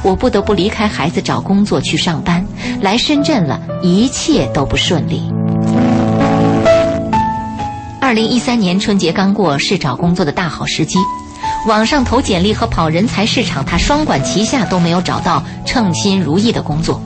[0.03, 2.45] 我不得不离开孩子，找工作去上班。
[2.81, 5.31] 来深圳了，一切都不顺利。
[7.99, 10.97] 二零一三年春节刚过，是找工作的大好时机。
[11.67, 17.01] 网上投简历和跑人才市场，他双管齐下都没有找到称心如意的工作，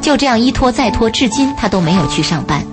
[0.00, 2.64] 就这样一拖再拖，至今他都没有去上班。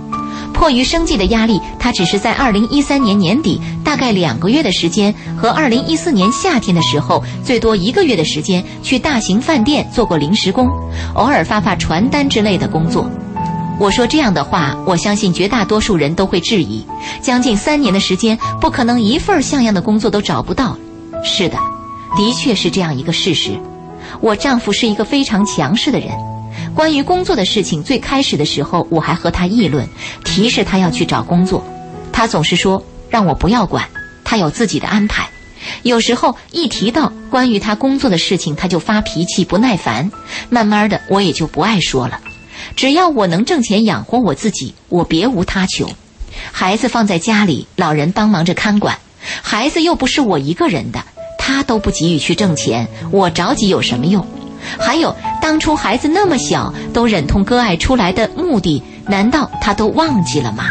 [0.53, 10.69] 迫于生计的压力，他只是在二零一三年年底大概两个月的时间和二零一四年夏天的时候最多一个月的时间去大型饭店做过临时工，
[11.15, 13.09] 偶尔发发传单之类的工作。
[13.77, 16.85] 我说这样的话，我相信绝大多数人都会质疑：
[17.21, 20.77] 将近三年的时间，不可能一份像样的工作都找不到。
[21.25, 21.57] 是的，
[22.15, 23.59] 的确是这样一个事实。
[24.21, 26.09] 我丈夫是一个非常强势的人，
[26.75, 29.87] 关于工作的事情，最开始的时候我还和他议论，
[30.25, 31.65] 提示他要去找工作，
[32.11, 33.87] 他总是说让我不要管，
[34.25, 35.27] 他有自己的安排。
[35.83, 40.11] 有时候一提到关于他工作的事情，他就发脾气、不耐烦。
[40.49, 42.19] 慢慢的，我也就不爱说了。
[42.75, 45.89] 只要我能挣钱养活我自己，我别无他求。
[46.51, 48.97] 孩子放在家里，老人帮忙着看管，
[49.41, 51.01] 孩子又不是我一个人的，
[51.39, 54.27] 他都不急于去挣钱，我着急有什么用？
[54.79, 60.65] 还有，当初孩子那么小，都忍痛割爱出来的目的，难道他都忘记了吗？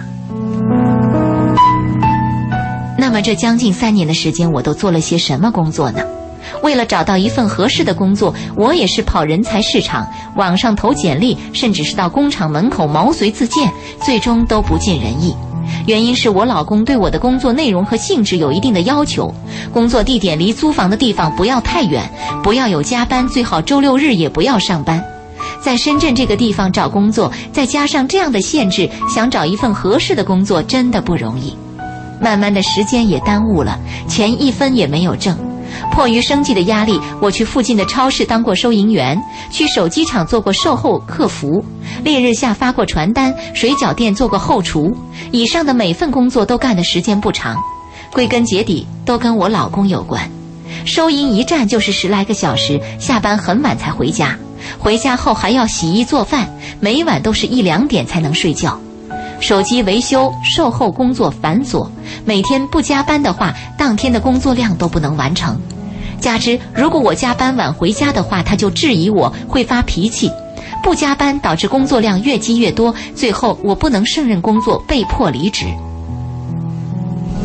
[2.98, 6.00] 那么这将近三年的时间，我都做了些什么工作呢？
[6.62, 13.70] 为了找到一份合适的工作，我也是跑人才市场、网上投简历，甚至是到工厂门口毛遂自荐，
[14.02, 15.34] 最终都不尽人意。
[15.86, 19.32] 原因是我老公对我的工作内容和性质有一定的要求，
[19.72, 22.02] 工作地点离租房的地方不要太远，
[22.42, 25.02] 不要有加班，最好周六日也不要上班。
[25.60, 31.56] 在深圳这个地方找工作，再加上这样的限制，想找一份合适的工作真的不容易。
[32.20, 35.36] 慢慢的时间也耽误了，钱一分也没有挣。
[35.92, 41.64] 迫于生计的压力，我去附近的超市当过收银员，去手机厂做过售后客服，
[42.02, 44.94] 烈日下发过传单，水饺店做过后厨。
[45.30, 47.56] 以上的每份工作都干的时间不长，
[48.12, 50.30] 归根结底都跟我老公有关。
[50.84, 54.36] 收银一站就是十来个小时，下班很晚才回家，
[54.78, 56.48] 回家后还要洗衣做饭，
[56.80, 58.78] 每晚都是一两点才能睡觉。
[59.44, 61.86] 手机维修、售后工作繁琐，
[62.24, 65.60] 每天不加班的话，当天的工作量都不能完成。
[66.18, 70.30] 加之如果我加班晚回家的话，他就质疑我会发脾气；
[70.82, 75.66] 不加班导致工作量越积越多，最后我不能胜任工作，被迫离职。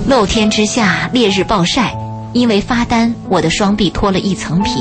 [0.08, 1.94] 露天之下，烈日暴晒，
[2.32, 4.80] 因为发单，我的双臂脱了一层皮；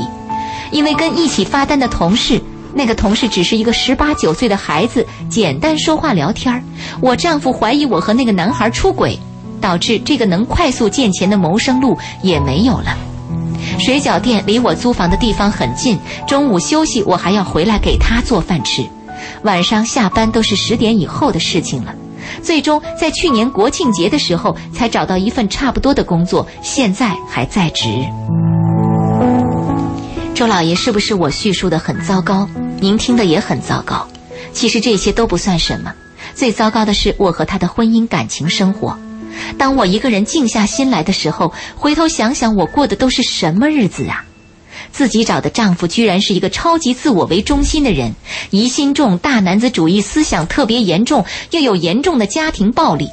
[0.71, 2.41] 因为跟一起发单的同事。
[2.73, 6.63] 那个同事只是一个十八九岁的孩子，简单说话聊天
[7.01, 9.17] 我丈夫怀疑我和那个男孩出轨，
[9.59, 12.95] 导致这个能快速见钱的谋生路也没有了。
[13.79, 18.83] 水饺店离我租房的地方很近，中午休息我还要回来给他做饭吃，
[19.43, 21.93] 晚上下班都是十点以后的事情了。
[22.43, 28.05] 最终在去年国庆节的时候才找到一份差不多的工作，现在还在职。
[30.39, 32.47] 周老爷，是不是我叙述的很糟糕？
[32.79, 34.07] 您听的也很糟糕。
[34.53, 35.93] 其实这些都不算什么，
[36.33, 38.97] 最糟糕的是我和他的婚姻感情生活。
[39.57, 44.23] 当我一个人静下心来的时候，回头想想我过的都是什么日子啊！
[44.93, 48.13] 自己找的丈夫居然是一个超级自我为中心的人，
[48.49, 53.09] 疑心重，大男子主义思想特别严重，又有严重的家庭暴力。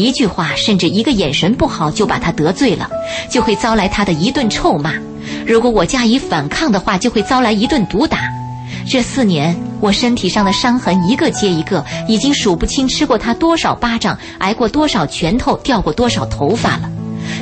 [0.00, 2.88] 一句话，甚至一个眼神不好就把他得罪了，
[3.28, 4.94] 就会遭来他的一顿臭骂。
[5.46, 8.18] 如果我加以反抗的话，就会遭来一顿毒打。
[8.88, 16.90] 这四年，我身体上的伤痕一个接一个，已经数不清吃过他多少巴掌，挨过多少拳头，掉过多少头发了。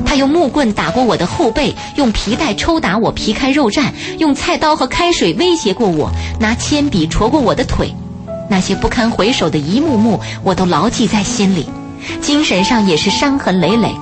[0.05, 3.85] 他用木棍打过我的后背，用皮带抽打我皮开肉绽，
[4.19, 7.95] 用菜刀和开水威胁过我，拿铅笔戳过我的腿。
[8.51, 11.67] 那些不堪回首的一幕幕，我都牢记在心里，
[12.21, 13.95] 精神上也是伤痕累累。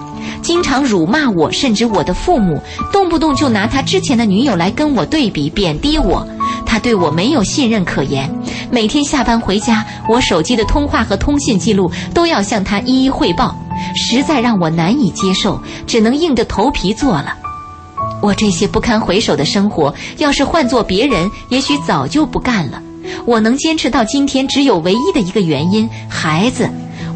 [0.42, 2.60] 经常辱骂我，甚至我的父母，
[2.92, 6.26] 动不动就拿他之前的女友来跟我对比，贬低我。
[6.64, 8.30] 他对我没有信任可言。
[8.70, 13.56] 每天下班回家，我手机的通话和通信记录都要向他一一汇报，
[13.94, 17.34] 实在让我难以接受，只能硬着头皮做了。
[18.22, 22.80] 我这些不堪回首的生活，要是换做别人，也许早就不干了。
[23.24, 26.68] 我能坚持到今天，只有唯一的一个原因：孩子。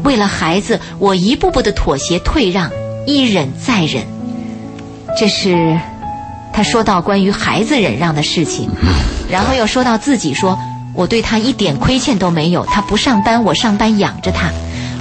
[0.03, 2.69] 为了孩子，我一步步的妥协退让。
[3.07, 4.03] 一忍再忍，
[5.19, 5.75] 这是
[6.53, 8.69] 他说到关于孩子忍让的事情，
[9.27, 10.55] 然后又说到自己说，
[10.93, 14.51] 我对他一点亏欠都没有，他不上班，我上班养着他，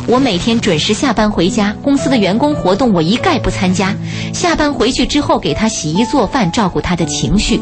[0.07, 3.95] 我每天准时下班回家，公司的员工活动我一概不参加，
[4.33, 7.61] 下班回去之后给他洗衣做饭，照顾他的情绪，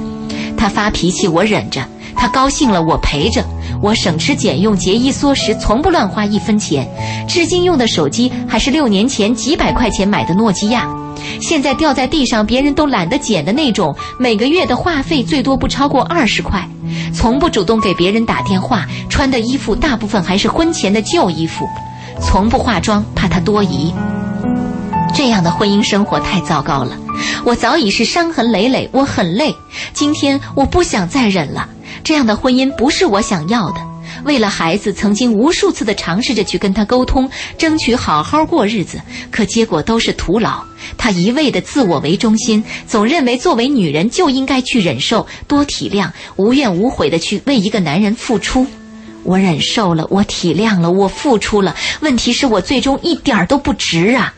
[0.57, 1.83] 他发脾气我忍着，
[2.15, 3.45] 他高兴了我陪着。
[3.81, 6.89] 我省吃俭用、节衣缩食，从不乱花一分钱。
[7.29, 10.89] 至今用的手机还是六年前几百块钱买的诺基亚，
[11.41, 13.95] 现在掉在地上别人都懒得捡的那种。
[14.19, 16.69] 每个月的话费最多不超过二十块。
[17.15, 21.65] 从不主动给别人打电话，穿的衣服大部分还是婚前的旧衣服。
[22.21, 23.93] 从不化妆，怕他多疑。
[25.15, 26.97] 这样的婚姻生活太糟糕了，
[27.45, 29.55] 我早已是伤痕累累，我很累。
[29.93, 31.69] 今天我不想再忍了。
[32.09, 33.87] 这样的婚姻不是我想要的，
[34.25, 37.29] 为了孩子，曾经无数次的尝试着去跟他沟通，
[37.59, 38.99] 争取好好过日子，
[39.31, 40.65] 可结果都是徒劳。
[40.97, 48.67] 他一味的自我为中心，总认为作为女人就应该去忍受、多体谅，无怨无悔的去为一个男人付出。
[49.23, 54.33] 我忍受了，我体谅了，我付出了，问题是我最终一点都不值啊！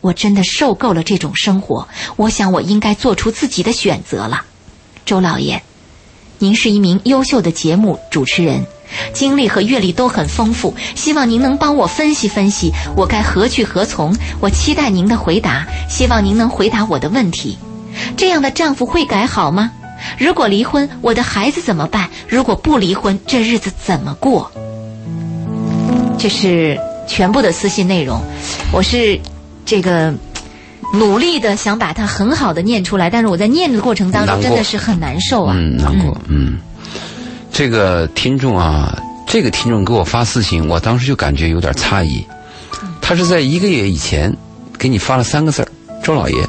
[0.00, 1.86] 我真的受够了这种生活，
[2.16, 4.46] 我想我应该做出自己的选择了。
[5.04, 5.62] 周老爷，
[6.42, 8.66] 您是一名优秀的节目主持人，
[9.12, 14.12] 经历和阅历都很丰富，希望您能帮我分析分析，我该何去何从？
[14.40, 17.56] 我期待您的回答，希望您能回答我的问题。
[18.16, 19.70] 这样的丈夫会改好吗？
[20.18, 22.10] 如果离婚，我的孩子怎么办？
[22.26, 24.50] 如果不离婚，这日子怎么过？
[26.18, 26.76] 这是
[27.06, 28.20] 全部的私信内容，
[28.72, 29.20] 我是
[29.64, 30.12] 这个
[30.92, 35.54] 努力的想把它很好的念出来，但是我在念的过程当中真的是很难受啊。
[35.56, 36.58] 嗯，难过，嗯。
[37.50, 42.26] 这个听众啊，这个听众给我发私信，我当时就感觉有点诧异。
[43.00, 44.34] 他是在一个月以前
[44.78, 45.68] 给你发了三个字儿
[46.02, 46.48] 周老爷。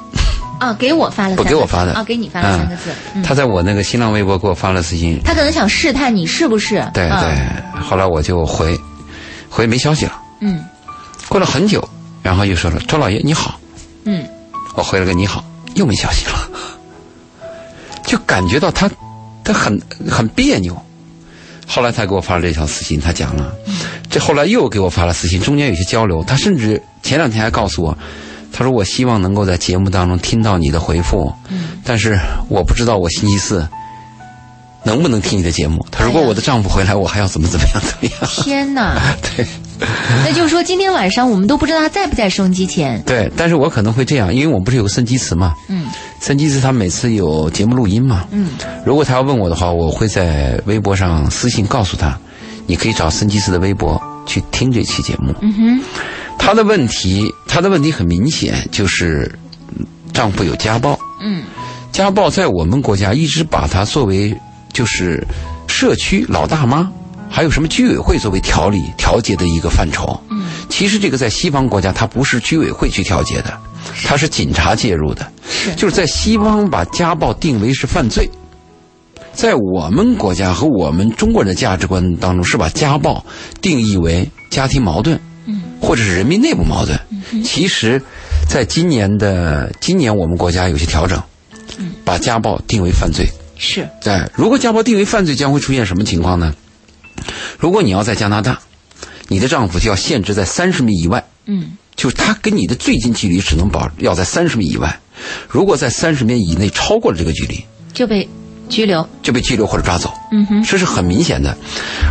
[0.59, 2.91] 啊，给我发了三个字，我给我发的啊，给你发了三个字。
[3.15, 6.89] 嗯，他在我那个新浪微博给我发了私信，他可能想试探你是不是？
[6.93, 8.79] 对啊对，后来我就回，
[9.49, 10.13] 回没消息了。
[10.39, 10.63] 嗯
[11.27, 11.85] 过了很久，
[12.21, 13.59] 然后又说了周老爷你好，
[14.05, 14.27] 嗯，
[14.75, 15.43] 我回了个你好，
[15.75, 16.49] 又没消息了，
[18.05, 18.89] 就感觉到他
[19.43, 19.79] 他很
[20.09, 20.75] 很别扭。
[21.65, 23.51] 后来他给我发了这条私信，他讲了，
[24.09, 26.23] 这后来又给我发了私信，中间有些交流。
[26.23, 27.97] 他甚至前两天还告诉我，
[28.51, 31.33] 他说我希望能够在节目当中听到你的回复，
[31.83, 33.65] 但是我不知道我星期四
[34.83, 35.83] 能不能听你的节目。
[35.89, 38.29] 他如果我的丈夫回来，我还要怎么怎么样怎么样？
[38.43, 39.01] 天哪！
[39.35, 39.47] 对。
[40.25, 43.01] 那就是说，今天晚上我们都不知道他在不在收音机前。
[43.05, 45.87] 对，但是我可能会这样，因为我们不是有个森基词嘛，嗯
[46.19, 48.49] 森基词他每次有节目录音嘛，嗯，
[48.85, 52.17] 如果他要问我的话，我会在微博上私信告诉他，
[52.65, 55.33] 你可以找森基斯的微博去听这期节目。
[55.41, 55.81] 嗯哼，
[56.39, 59.29] 他的问题，他的问题很明显，就是
[59.77, 60.97] 嗯丈夫有家暴。
[61.21, 61.43] 嗯
[61.91, 64.35] 家暴在我们国家一直把它作为
[64.71, 65.23] 就是
[65.67, 66.89] 社区老大妈，
[67.33, 70.15] 还有什么居委会作为调理调节的一个范畴。
[70.29, 73.57] 嗯，其实这个在西方国家，它不是居委会去调节的，
[74.05, 75.27] 它是警察介入的。
[75.49, 78.29] 是就是在西方把家暴定为是犯罪，
[79.33, 83.25] 在我们国家和我们中国人的价值观当中，是把家暴
[83.63, 86.99] 定义为家庭矛盾，嗯或者是人民内部矛盾。
[87.43, 87.99] 其实，
[88.47, 91.19] 在今年的今年我们国家有些调整，
[92.05, 93.27] 把家暴定为犯罪。
[93.57, 96.53] 是哎，如果家暴定为犯罪，将会出现什么情况呢？
[97.57, 98.59] 如果你要在加拿大，
[99.27, 104.99] 你的丈夫就要限制在三十米以外，嗯就是他跟你的最近距离只能保要在三十米以外，
[105.47, 107.63] 如果在三十米以内超过了这个距离，
[107.93, 108.27] 就被
[108.67, 109.07] 拘留。
[109.21, 111.55] 就被拘留或者抓走，嗯哼，这是很明显的。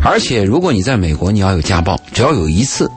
[0.05, 2.89] 而且，如果你在美国，你要有家暴，只要有一次，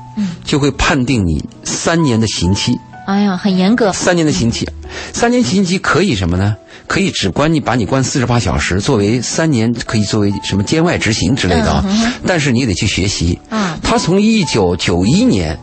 [0.43, 2.78] 就会判定你三年的刑期。
[3.07, 3.91] 哎呀，很严格。
[3.91, 4.70] 三年的刑期，
[5.11, 6.55] 三年刑期可以什么呢？
[6.88, 11.84] 可以只关你把你关四十八小时，作为三年可以作为什么监外执行之类的啊。
[12.26, 13.40] 但是你得去学习。
[13.50, 15.58] 嗯他从一九九一年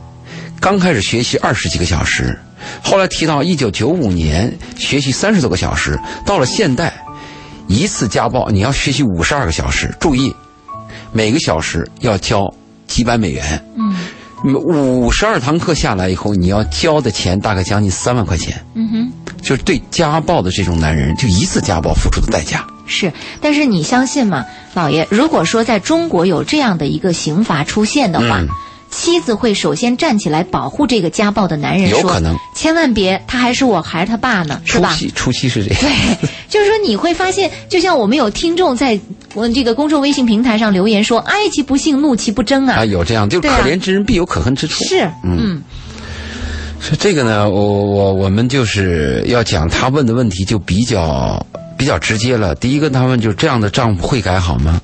[0.60, 2.38] 刚开始学习二十几个小时，
[2.82, 6.92] 后来提到一九九五年学习三十多个小时，到了现代，
[7.66, 9.92] 一次家暴你要学习五十二个小时。
[9.98, 10.32] 注意，
[11.12, 12.52] 每个小时要交
[12.86, 13.64] 几百美元。
[13.76, 13.96] 嗯
[14.44, 18.60] 五十二堂课下来以后，你要交的钱大概将近三万块钱。
[18.74, 19.12] 嗯哼，
[19.42, 22.66] 就是对家暴的这种男人，就一次家暴付出的代价。
[22.86, 23.12] 是。
[23.40, 25.06] 但是你相信吗，老爷？
[25.10, 28.48] 如果说在中国有这样的一个刑罚出现的话，嗯
[28.92, 34.90] 妻子会首先站起来保护这个家暴的男人，有可能千万别，他还是我还是他爸呢，是吧？
[34.90, 39.00] 初期初期是这样，对，就是说你会发现，就像我们有听众在
[39.32, 42.80] 我这个公众微信平台上留言说：“哀其不幸，怒其不争啊。
[42.80, 44.84] 啊，有这样，就对啊可怜之人必有可恨之处。
[44.84, 45.62] 是，嗯
[46.82, 51.44] 是这个呢，我我我们就是要讲他问的问题就比较
[51.78, 52.56] 比较直接了。
[52.56, 54.80] 第一个，他问就是这样的丈夫会改好吗？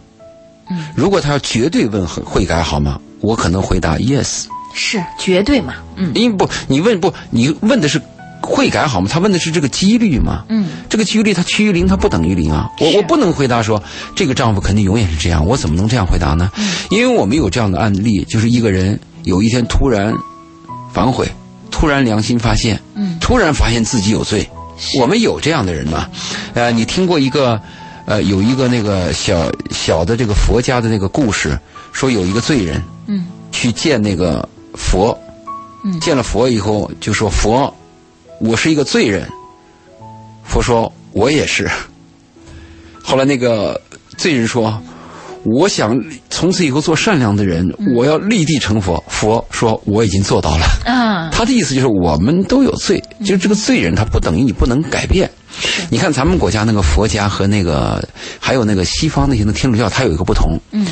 [0.70, 3.00] 嗯，如果他要绝对问会改好吗？
[3.20, 4.44] 我可能回答 yes。
[4.74, 8.00] 是绝对嘛，嗯因为不，你问不，你问的是
[8.40, 9.08] 会改好吗？
[9.10, 10.44] 他问的是这个几率嘛。
[10.48, 12.70] 嗯，这个几率它趋于零，它不等于零啊。
[12.78, 13.82] 我我不能回答说
[14.14, 16.48] 这个丈夫肯定永远是这样，我怎么能这样回答呢？
[16.58, 20.14] 嗯因为我们有这样的案例，就是一个人有一天突然
[20.92, 21.26] 反悔，
[21.70, 24.48] 突然良心发现，嗯突然发现自己有罪。
[25.00, 26.08] 我们有这样的人吗？
[26.54, 27.60] 呃，你听过一个
[28.06, 31.58] 呃有一个那个小小的这个佛家的那个故事，
[31.92, 35.18] 说有一个罪人嗯去见那个佛，
[35.84, 37.74] 嗯见了佛以后就说佛，
[38.40, 39.28] 我是一个罪人。
[40.44, 41.68] 佛说我也是。
[43.02, 43.80] 后来那个
[44.16, 44.80] 罪人说，
[45.44, 45.98] 我想
[46.30, 49.02] 从此以后做善良的人，我要立地成佛。
[49.08, 50.66] 佛说我已经做到了。
[50.84, 55.30] 啊，他的意思就是我们都有罪，就是这个罪人他不等于你不能改变。
[55.90, 58.06] 你看咱们国家那个佛家和那个
[58.38, 60.58] 还有那个西方那些的天主教，它有一个不同。
[60.70, 60.86] 嗯，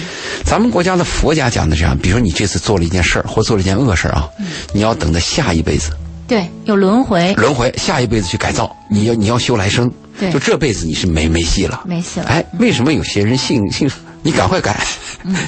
[0.44, 4.28] 咱们国家的佛家讲的是这样，比如说你这次做了一件事儿或做了一件恶事儿啊，
[4.72, 5.90] 你要等到下一辈子
[6.26, 9.88] 对，有轮回，轮回，下一辈子去改造，你要你要修来生。
[10.18, 11.82] 对就这辈子你是没没戏了。
[11.84, 12.26] 没戏了。
[12.26, 13.86] 哎，为什么有些人信信？
[14.26, 14.84] 你赶快改，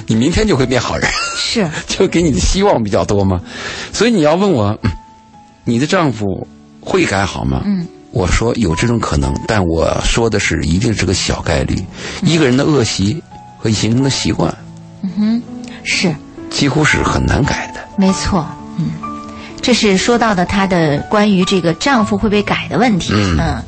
[0.07, 3.41] 你明天就会变好人，是， 就给你的希望比较多嘛。
[3.93, 4.91] 所以你要问我，嗯
[5.64, 6.47] 你的丈夫
[6.81, 7.62] 会改好吗？
[7.66, 11.74] 嗯，我说有这种可能，但我说的是一定是个小概率。
[12.22, 13.20] 嗯一个人的恶习
[13.59, 14.55] 和形成的习惯，
[15.03, 15.43] 嗯哼
[15.83, 16.14] 是，
[16.51, 17.81] 几乎是很难改的。
[17.97, 18.47] 没错，
[18.79, 18.93] 嗯，
[19.61, 23.12] 这是说到的她的关于这个丈夫会被改的问题。
[23.12, 23.62] 嗯嗯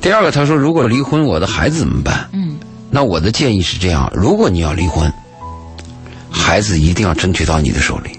[0.00, 2.28] 第二个，他说如果离婚，我的孩子怎么办？
[2.32, 2.56] 嗯
[2.98, 5.08] 那我的建议是这样：如果你要离婚，
[6.28, 8.10] 孩子一定要争取到你的手里，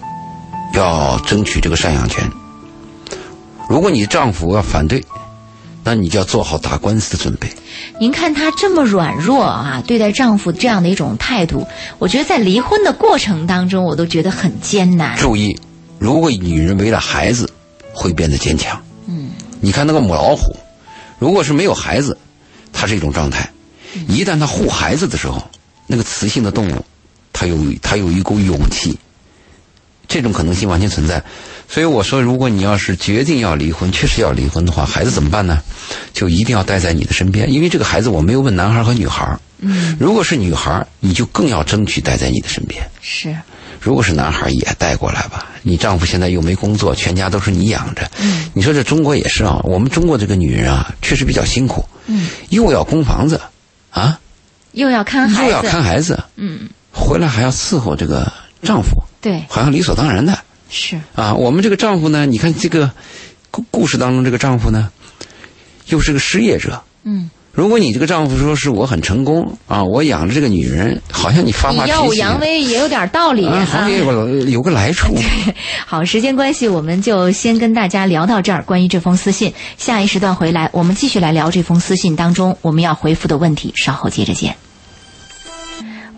[0.72, 2.24] 要争取这个赡养权。
[3.68, 5.04] 如果你丈夫要反对，
[5.84, 7.50] 那你就要做好打官司的准备。
[8.00, 11.68] 您看她这么软弱啊，对待丈夫这样的一种态度，
[11.98, 15.18] 我觉得在离婚的过程当中，我都觉得很艰难。
[15.18, 15.60] 注意，
[15.98, 17.52] 如果女人为了孩子，
[17.92, 18.82] 会变得坚强。
[19.08, 20.56] 嗯，你看那个母老虎，
[21.18, 22.18] 如果是没有孩子，
[22.72, 23.44] 它是一种状态；
[24.08, 25.50] 一旦他护孩子的时候，
[25.88, 26.86] 那个雌性的动物，
[27.34, 28.98] 它有它有一股勇气，
[30.08, 31.24] 这种可能性完全存在。
[31.68, 35.62] 所以我说，如果你要是决定要离婚，确实要离婚的话，孩子怎么办呢？
[36.14, 39.38] 就一定要待在你的身边，因为这个孩子我没有问男孩和女孩。
[39.60, 42.82] 嗯，如果是女孩，你就更要争取待在你的身边。
[43.02, 43.36] 是，
[43.80, 45.48] 如果是男孩，也带过来吧。
[45.62, 48.10] 你丈夫现在又没工作，全家都是你养着。
[48.20, 51.86] 嗯，你说这中国也是啊，我们中国这个女人啊，确实比较辛苦。
[52.08, 53.40] 嗯，又要供房子，
[53.92, 54.20] 啊，
[54.74, 58.32] 又要看孩子，又要看孩子，嗯，回来还要伺候这个
[58.62, 60.38] 丈夫，对，好像理所当然的。
[60.70, 61.34] 是，啊。
[61.34, 62.92] 我们这个丈夫呢，你看这个
[63.52, 64.92] 故故事当中这个丈夫呢，
[65.88, 66.82] 又是个失业者。
[67.04, 75.14] 嗯，如果你这个丈夫说是我很成功啊，我养着这个女人，好像你发发你脾气，耀武扬威也有点道理啊，好像有个有个来处。
[75.86, 78.64] 好，时间关系，我们就先跟大家聊到这儿。
[78.64, 83.74] 关于这封私信，下一时段回来，我们继续来聊这封私信当中我们要回复的问题。
[83.76, 84.56] 稍后接着见。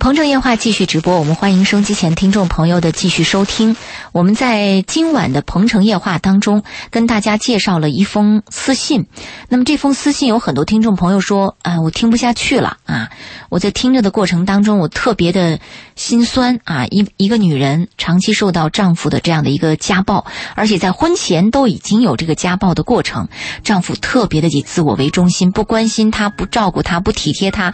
[0.01, 3.75] 鹏城夜话继续直播，我们欢迎收机前听众朋友的继续收听。
[4.13, 9.05] 我们在今晚的鹏城夜话当中跟大家介绍了一封私信。
[9.47, 13.11] 那么这封私信有很多听众朋友说，啊、我听不下去了啊！
[13.49, 15.59] 我在听着的过程当中，我特别的
[15.95, 16.87] 心酸啊！
[16.87, 20.25] 一一个女人长期受到丈夫的这样的一个家暴，
[20.55, 23.27] 而且在婚前都已经有这个家暴的过程，
[23.63, 27.71] 丈夫特别的以自我为中心，不关心她，不照顾她，不体贴她。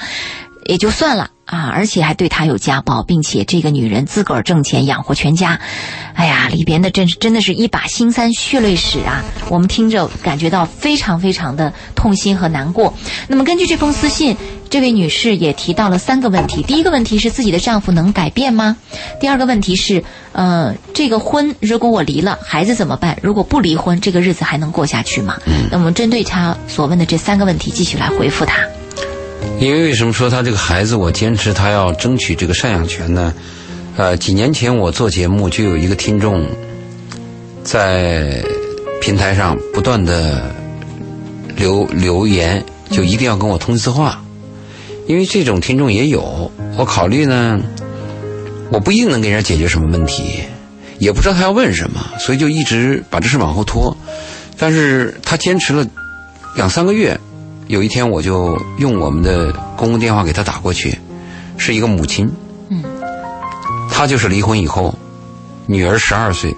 [0.68, 5.60] 也就算了啊，而且还对她有家暴，并且这个女人自个儿挣钱养活全家，
[6.14, 9.24] 哎呀，里边的真是真的是一把辛酸血泪史啊！
[9.50, 12.94] 我们听着感觉到非常非常的痛心和难过。
[13.28, 14.36] 那么根据这封私信，
[14.70, 18.76] 这位女士也提到了三个问题：第一个问题是自己的丈夫能改变吗？
[19.22, 20.04] 第二个问题是，
[20.34, 23.18] 呃，这个婚如果我离了，孩子怎么办？
[23.22, 25.38] 如果不离婚，这个日子还能过下去吗？
[25.72, 28.62] 那我们针对她所问的这三个问题，继续来回复她。
[29.60, 33.34] 因为为什么说他这个孩子，我坚持他要争取这个赡养权呢？
[33.96, 36.46] 呃，几年前我做节目就有一个听众
[37.64, 38.44] 在
[39.02, 40.56] 平台上不断的
[41.56, 44.24] 留留言，就一定要跟我通知话，
[45.08, 46.52] 因为这种听众也有。
[46.78, 47.60] 我考虑呢，
[48.70, 50.44] 我不一定能给人家解决什么问题，
[51.00, 53.98] 也不知道他要问什么，所以就一直把这事往后拖。
[54.56, 55.84] 但是他坚持了
[56.56, 57.20] 两三个月。
[57.68, 60.98] 有一天，我就用我们的公共电话给他打过去，
[61.58, 62.30] 是一个母亲。
[62.70, 62.82] 嗯，
[63.92, 64.98] 她就是离婚以后，
[65.66, 66.56] 女儿十二岁，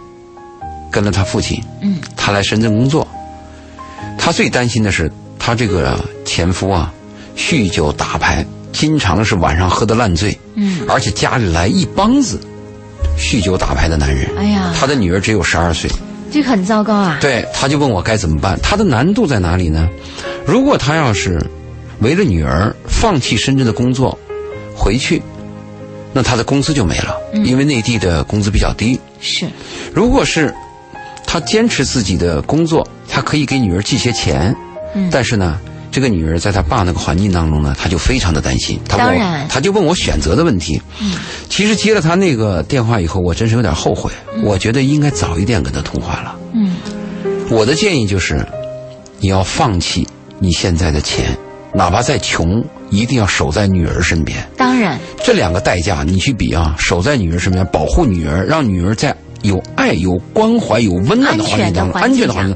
[0.92, 1.64] 跟了她父亲。
[1.82, 3.08] 嗯，她来深圳工作。
[4.20, 6.94] 她最担心的是，她这个前夫啊，
[7.36, 10.38] 酗酒打牌，经常是晚上喝得烂醉。
[10.54, 12.40] 嗯，而且家里来一帮子
[13.18, 14.30] 酗酒打牌的男人。
[14.38, 15.90] 哎呀，她的女儿只有十二岁。
[16.32, 17.18] 这个很糟糕啊！
[17.20, 18.60] 对，他就问我该怎么办。
[18.62, 19.90] 他的难度在哪里呢？
[20.46, 21.40] 如果他要是
[22.00, 24.18] 为了女儿放弃深圳的工作
[24.76, 25.22] 回去，
[26.14, 29.00] 那他的工资就没了，因为内地的工资比较低。
[29.20, 29.48] 是，
[29.94, 30.54] 如果是
[31.26, 34.56] 他坚持自己的工作，他可以给女儿寄些钱，
[34.96, 35.60] 嗯但是呢，
[35.92, 38.80] 这个女儿在她爸那个环境当中呢，她就非常的担心。
[38.88, 40.82] 她问我当然他就问我选择的问题。
[41.02, 41.14] 嗯，
[41.50, 44.12] 其实接了他那个电话以后，我真是有点后悔。
[44.44, 46.36] 我觉得应该早一点跟他通话了。
[46.54, 46.76] 嗯，
[47.50, 48.46] 我的建议就是，
[49.20, 50.08] 你要放弃
[50.40, 51.38] 你现在的钱，
[51.74, 54.38] 哪怕再穷一定要守在女儿身边。
[54.56, 62.56] 当然，这两个代价你去比啊，守在女儿身边，保护女儿，让女儿在有爱、有关怀、有温暖的环境当中，安安全的全的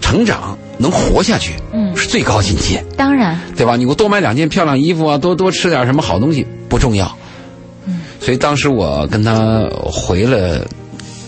[0.00, 3.76] 成长，能活下去，嗯是最高境界，当然，对吧？
[3.76, 7.06] 你给我多买两件漂亮衣服啊，多多吃点什么好东西不重要。
[7.86, 10.66] 嗯所以当时我跟他回了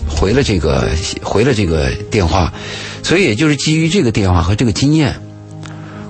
[0.08, 0.88] 回了这个
[1.22, 2.52] 回了这个电话，
[3.02, 5.14] 所以也就是基于这个电话和这个经验，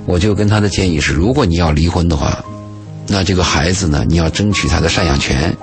[0.04, 2.38] 我就跟他的建议是：如果你要离婚的话，
[3.08, 5.54] 那这个孩子呢，你要争取他的赡养权。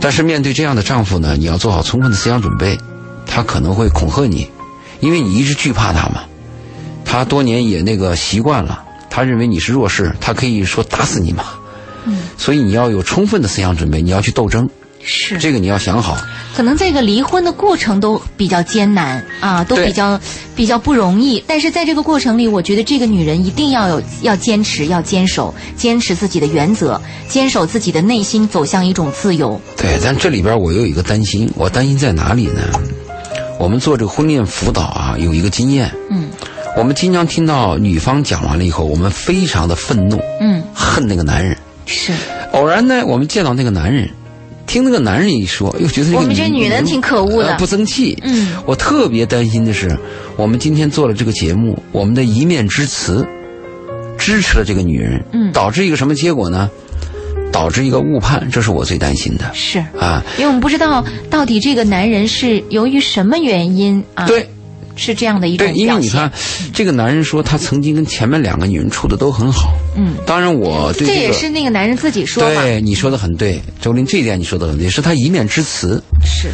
[0.00, 2.78] 但是面对这样的丈夫呢，你要做好充分的思想准备，
[3.26, 4.48] 他可能会恐吓你，
[5.00, 6.22] 因为你一直惧怕他嘛。
[7.06, 11.44] 他多年也那个习惯了，他认为你是弱势，他可以说打死你嘛。
[12.04, 14.68] 嗯，所以你要有充分的思想准备，你要去斗争，
[15.02, 16.18] 是这个你要想好。
[16.54, 20.18] 可能这个离婚的过程都比较艰难啊，都比较
[20.54, 21.42] 比较不容易。
[21.46, 29.60] 但是在这个过程里，我觉得这个女人一定要有要坚持，要坚守，坚持自己的原则，坚守自己的内心，走向一种自由。
[29.76, 32.62] 对，但这里边我有一个担心，我担心在哪里呢？
[33.58, 36.25] 我们做这个婚恋辅导啊，有一个经验，嗯
[36.76, 41.56] 我们经常听到女方讲完了以后，我们非常的愤怒，嗯，恨那个男人。
[41.86, 42.12] 是
[42.52, 44.08] 偶然呢，我们见到那个男人，
[44.66, 48.16] 听那个男人一说，又觉得这个我们这女人挺可恶的呃不争气。
[48.22, 49.96] 嗯，我特别担心的是，
[50.36, 53.26] 我们今天做了这个节目，我们的一面之词
[54.18, 56.70] 支持了这个女人，嗯导致一个什么结果呢？
[57.52, 60.22] 导致一个误判，这是我最担心的是，啊。
[60.36, 64.46] 因为我们不知道到底这个男人是由于什么原因啊，对
[64.96, 66.30] 是这样的一种对，因为你看，
[66.72, 76.02] 这个男人说他曾经跟前面两个女人处的都很好，嗯，当然我对这这也是那个男人自己说嘛，对你说的很对，周林这一点你说的很对，是他一面之词。
[76.24, 76.50] 是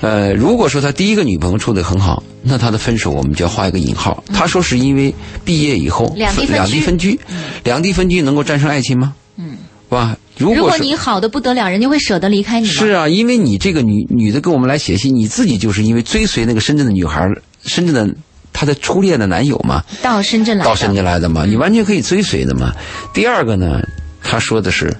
[0.00, 4.24] 呃，如果说他第一个女朋友处的很好，那他的分手我们就要画一个引号。
[4.34, 5.14] 他说是因为
[5.44, 7.20] 毕业以后嗯两地两地分居，
[7.62, 9.14] 两地分居能够战胜爱情吗？
[9.36, 10.16] 嗯，是吧？
[10.38, 12.72] 如如果你好的不得了，人家会舍得离开你吗？
[12.72, 17.24] 是啊，因为你这个女女的跟我们来写信，你自己就是因为追随那个深圳的女孩，
[17.64, 18.14] 深圳的
[18.52, 22.72] 她的初恋的男友嘛，到深圳来的，到深圳来的嘛，你完全可以追随的嘛。
[23.14, 23.80] 第二个呢，
[24.22, 24.94] 他说的是，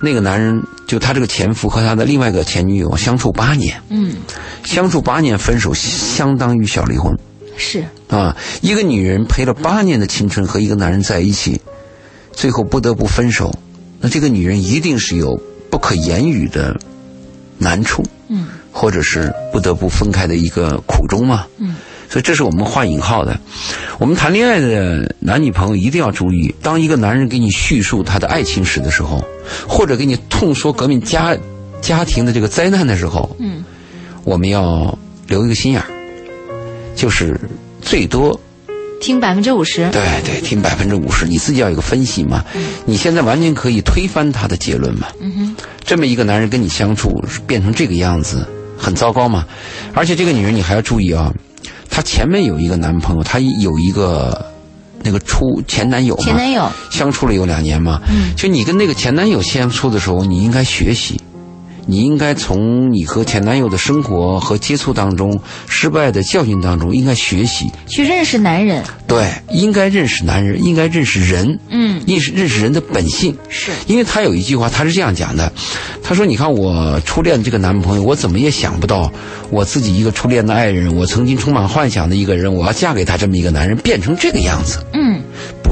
[0.00, 4.16] 那个男人就他这个前夫和他的另外一个前女友相处八年，嗯，
[4.64, 7.16] 相处八年分手，相当于小离婚。
[7.56, 7.84] 是。
[8.08, 8.36] 啊。
[8.60, 11.60] 一个女人陪了八年的青春和一个男人在一起，
[12.32, 13.54] 最后不得不分手，
[14.00, 15.40] 那这个女人一定是有
[15.70, 16.76] 不可言语的
[17.58, 18.48] 难处，嗯。
[18.72, 21.46] 或者是不得不分开的一个苦衷嘛。
[21.56, 21.76] 嗯，
[22.08, 23.38] 所以这是我们画引号的。
[23.98, 29.24] 我们谈恋爱的男女朋友一定要注意，当一个男人给你叙述他的爱情史的时候，
[29.68, 31.36] 或者给你痛说革命家
[31.80, 33.64] 家庭的这个灾难的时候，嗯
[34.24, 34.96] 我们要
[35.28, 35.86] 留一个心眼儿，
[36.96, 37.38] 就是
[37.80, 38.38] 最多
[39.00, 42.44] 听百分之五十，对对听百分之五十，你自己要有个分析嘛。
[42.84, 45.06] 你现在完全可以推翻他的结论嘛。
[45.20, 48.44] 嗯哼，这么一个男人跟你相处变成这个样子，
[48.76, 49.46] 很糟糕嘛。
[49.94, 51.32] 而且这个女人你还要注意啊，
[51.90, 54.46] 她前面有一个男朋友，她有一个
[55.02, 58.00] 那个初前男友嘛，前男友，相处了有两年嘛。
[58.08, 61.20] 嗯就你跟那个前男友相处的时候，你应该学习。
[61.86, 67.70] 你应该从你和前男友的生活和接触当中失败的教训当中，应该学习。
[67.86, 73.36] 去认识男人，对，应该认识男人，应该认识人，嗯，认识认识人的本性。
[73.48, 75.52] 是，因为他有一句话，他是这样讲的，
[76.02, 79.10] 他说：“你看我初恋的这个男朋友，我怎么也想不到，
[79.50, 85.15] 我自己一个初恋的爱人，我曾经充满幻想的一个人，我要嫁给他这么一个男人，变成这个样子，嗯，不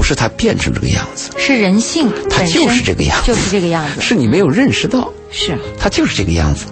[0.05, 3.27] 是他变成这个样子，是人性他就是这个样子。
[3.27, 6.65] 就是这个样子，是你没有认识到，是，他就是这个样子，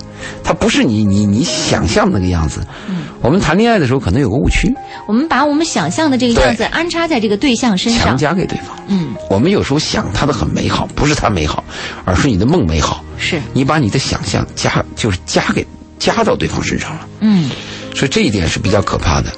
[0.44, 2.62] 他不是你你你想象的那个样子。
[2.88, 2.98] 嗯。
[3.22, 4.70] 我们谈恋爱的时候可能有个误区，
[5.08, 8.04] 我们把我们想象的这个样子安插在这个对象身上。
[8.04, 8.78] 强，加给对方。
[8.88, 11.64] 嗯，我们有时候想他的很美好，不是他美好，
[12.04, 13.02] 而是你的梦美好。
[13.18, 15.66] 是，你把你的想象加就是加给
[16.00, 17.50] 加到对方身上了，嗯。
[17.96, 19.32] 所以这一点是比较可怕的。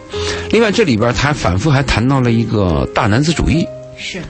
[0.50, 3.68] 另外，这里边他反复还谈到了一个大男子主义。
[3.98, 4.22] 是，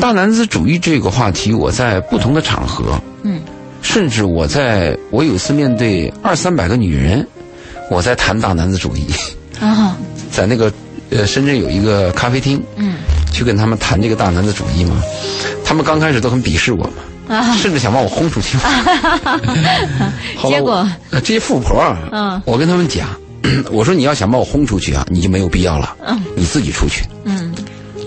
[0.00, 3.40] 大男子主义这个话题，我在不同的场合，嗯。
[3.80, 7.26] 甚至我在我有一次面对二三百个女人，
[7.90, 9.06] 我在谈大男子主义，
[9.60, 9.96] 啊，
[10.32, 10.70] 在那个
[11.10, 12.96] 呃深圳有一个咖啡厅，嗯。
[13.32, 15.00] 去跟他们谈这个大男子主义嘛。
[15.64, 16.82] 他们刚开始都很鄙视我
[17.28, 18.58] 嘛，啊，甚至想把我轰出去。
[20.48, 20.88] 结果？
[21.12, 22.42] 这些富婆啊，嗯。
[22.44, 23.08] 我跟他们讲，
[23.70, 26.20] 我说你要想把我轰出去啊，你就没有必要了，嗯。
[26.34, 27.47] 你自己出去，嗯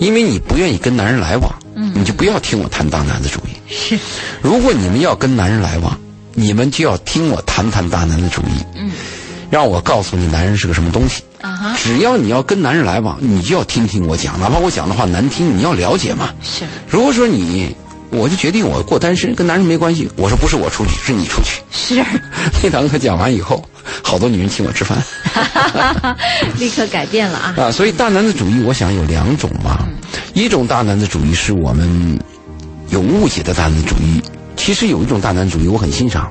[0.02, 3.52] 因为你不愿意跟男人来往，嗯你就不要听我谈大男子主义。
[3.72, 3.96] 是，
[4.42, 5.96] 如果你们要跟男人来往，
[6.34, 8.90] 你们就要听我谈谈大男子主义，嗯
[9.48, 11.22] 让我告诉你男人是个什么东西。
[11.40, 16.30] 啊哈，只要你要跟男人来往，你就要听听我讲，哪怕我讲的话难听，你要了解嘛。
[16.42, 17.72] 是，如果说你
[18.12, 20.08] 我就决定我过单身，跟男人没关系。
[20.16, 21.62] 我说不是我出去，是你出去。
[21.70, 22.04] 是，
[22.62, 23.64] 那堂课讲完以后，
[24.02, 25.02] 好多女人请我吃饭，
[26.58, 27.54] 立刻改变了啊。
[27.58, 29.86] 啊，所以大男子主义，我想有两种嘛。
[30.34, 32.18] 一种大男子主义是我们
[32.90, 34.20] 有误解的大男子主义，
[34.56, 36.30] 其实有一种大男子主义我很欣赏。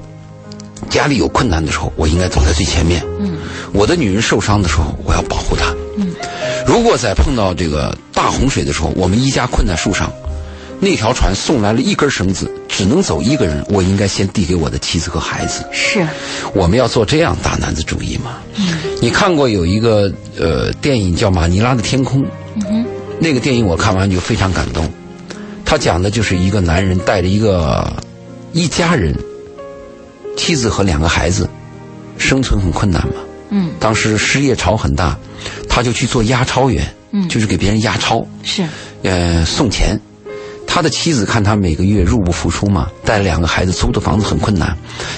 [0.89, 3.03] 家里有困难的时候，我应该走在最前面。
[3.19, 3.37] 嗯，
[3.71, 5.65] 我的女人受伤的时候，我要保护她。
[5.97, 6.13] 嗯，
[6.65, 10.11] 如果在碰到这个大洪水的时候，我们一家困在树上，
[10.83, 15.63] 那条船送来了一根绳子，只能走一个人，我应该先递给我的妻子和孩子。
[15.71, 16.05] 是，
[16.55, 18.39] 我们要做这样大男子主义吗？
[18.55, 22.23] 嗯，你看过有一个呃电影叫《马尼拉的天空》，
[22.55, 22.85] 嗯哼，
[23.19, 24.91] 那个电影我看完就非常感动。
[25.63, 27.95] 他讲的就是一个男人带着一个
[28.51, 29.15] 一家人，
[30.35, 31.47] 妻子和两个孩子，
[32.17, 33.13] 生存很困难嘛。
[33.51, 35.15] 嗯当时失业潮很大，
[35.69, 38.63] 他就去做押钞员，嗯就是给别人押钞，是，
[39.03, 39.99] 呃，送钱。
[40.73, 44.73] 他的妻子看他每个月入不敷出嘛，带了两个孩子，租的房子很困难，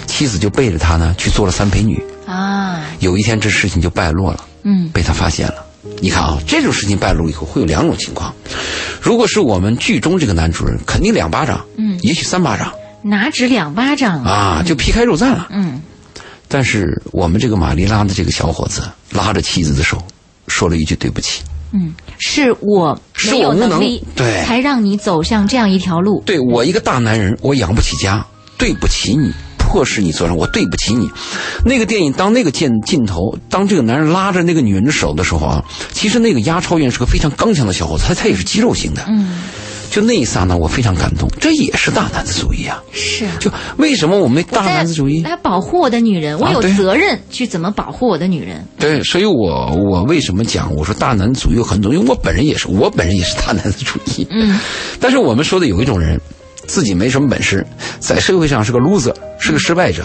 [0.07, 2.03] 妻子就背着他呢去做了三陪女。
[2.25, 5.63] 啊，有一天这事情就败落了，嗯被他发现了。
[6.01, 8.33] 你看啊，这种事情败露以后会有两种情况，
[8.99, 12.73] 如果是我们剧中这个男主人，肯定两巴掌，嗯也许三巴掌
[13.03, 14.23] 哪止两巴掌？
[14.23, 15.49] 啊，就皮开肉绽了。
[15.51, 15.83] 嗯
[16.47, 18.81] 但是我们这个马丽拉的这个小伙子
[19.11, 20.01] 拉着妻子的手，
[20.47, 21.43] 说了一句对不起。
[21.73, 22.97] 嗯，是我
[23.31, 26.21] 没有是我无能能力，对才让你走上这样一条路。
[26.25, 28.25] 对我一个大男人，我养不起家，
[28.57, 31.09] 对不起你，迫使你做人，我对不起你。
[31.65, 39.03] 那个电影当那个镜镜头，当这个男人拉着那个女人的手的时候啊，其实那个押钞员是个非常刚强的小伙子，他他也是肌肉型的。
[39.07, 39.41] 嗯，
[39.93, 42.81] 就那一刹那，我非常感动，这也是大男子主义啊！
[42.91, 43.31] 是啊。
[43.39, 45.21] 就为什么我们大男子主义？
[45.21, 48.65] 来保护我的女人，我有责任去怎么保护我的女人。
[48.79, 54.25] 对，所以我我为什么讲我说大男子主义有很多，因为我本人也是，我本人也是大男子主义。
[54.31, 54.59] 嗯，
[54.99, 56.19] 但是我们说的有一种人，
[56.65, 57.63] 自己没什么本事，
[57.99, 60.03] 在社会上是个 loser，是个失败者，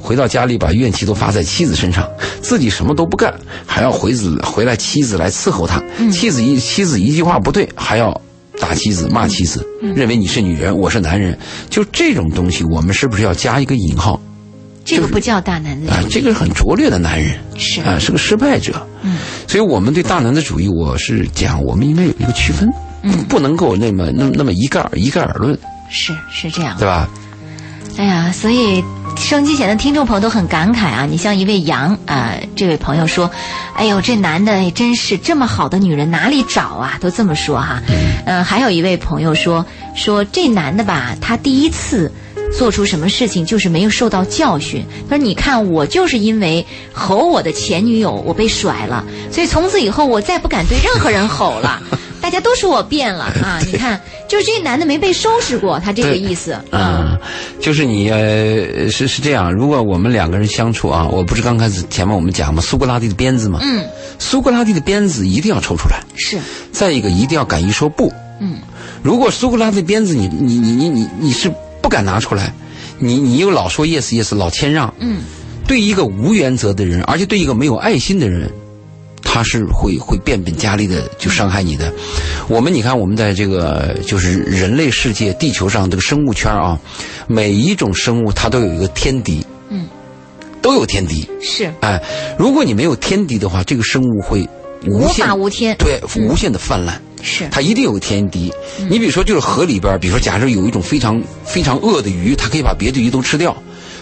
[0.00, 2.08] 回到家里把怨气都发在妻子身上，
[2.40, 3.34] 自己什么都不干，
[3.66, 8.18] 还要回子回来妻子来伺候他，妻子一妻子一句话不对，还要。
[8.60, 11.38] 打妻子，骂妻子，认为你是女人，我是男人，
[11.70, 14.20] 就这种东西，我们是不是要加一个引号
[14.84, 15.98] 这个不叫大男子啊？
[16.00, 16.10] 主义。
[16.12, 18.86] 这个是很拙劣的男人，是啊，是个失败者。
[19.02, 22.68] 嗯，所以我们对大男子主义，我是讲我们应该有一个区分，
[23.02, 25.58] 嗯不能够那么那么那么一概一概而论，
[25.90, 26.76] 是是这样。
[26.78, 27.08] 对吧？
[27.96, 28.82] 哎呀，所以
[29.16, 31.06] 收机前的听众朋友都很感慨啊！
[31.10, 33.30] 你像一位杨啊、这位朋友说
[33.74, 37.82] ：“哎呦，这男的真是这么好的女人哪里找啊？”都这么说哈。
[38.24, 42.12] 嗯、还有一位朋友说说这男的吧，他第一次。
[42.56, 44.86] 做出什么事情就是没有受到教训。
[45.10, 51.82] 他说：“你看，我就是因为吼我的前女友，我被甩了，所以从此以后我再不敢对任何人吼了。
[52.26, 53.60] 大家都说我变了啊！
[53.70, 56.58] 你看，就是这男的没被收拾过，他这个意思。
[56.72, 57.16] 嗯，
[57.60, 63.86] 就是你呃是是这样，如果我们两个人相处啊，我不是刚开始前面我们讲嘛，苏格拉底的鞭子嘛，嗯，
[64.18, 66.36] 苏格拉底的鞭子一定要抽出来，是，
[66.72, 68.12] 再一个一定要敢于说不。
[68.40, 68.56] 嗯，
[69.04, 71.48] 如果苏格拉底的鞭子你你你你你你是
[71.80, 72.52] 不敢拿出来，
[72.98, 75.22] 你你又老说 yes yes 老谦让，嗯，
[75.68, 78.50] 对一个无原则的人，而且对一个没有爱心的人，
[79.36, 81.92] 他是会会变本加厉的就伤害你的。
[82.48, 86.80] 我们你看，我们在这个就是人类世界、地球上这个生物圈啊，
[87.26, 89.86] 每一种生物它都有一个天敌，嗯，
[90.62, 91.28] 都有天敌。
[91.42, 92.02] 是哎，
[92.38, 94.48] 如果你没有天敌的话，这个生物会
[94.86, 95.76] 无法无天。
[95.76, 96.98] 对无限的泛滥。
[97.20, 98.50] 是，它一定有天敌。
[98.88, 103.54] 你比如说，就是河里边，比如说，假设有一种非常非常恶的鱼，它可以把别的鱼都吃掉，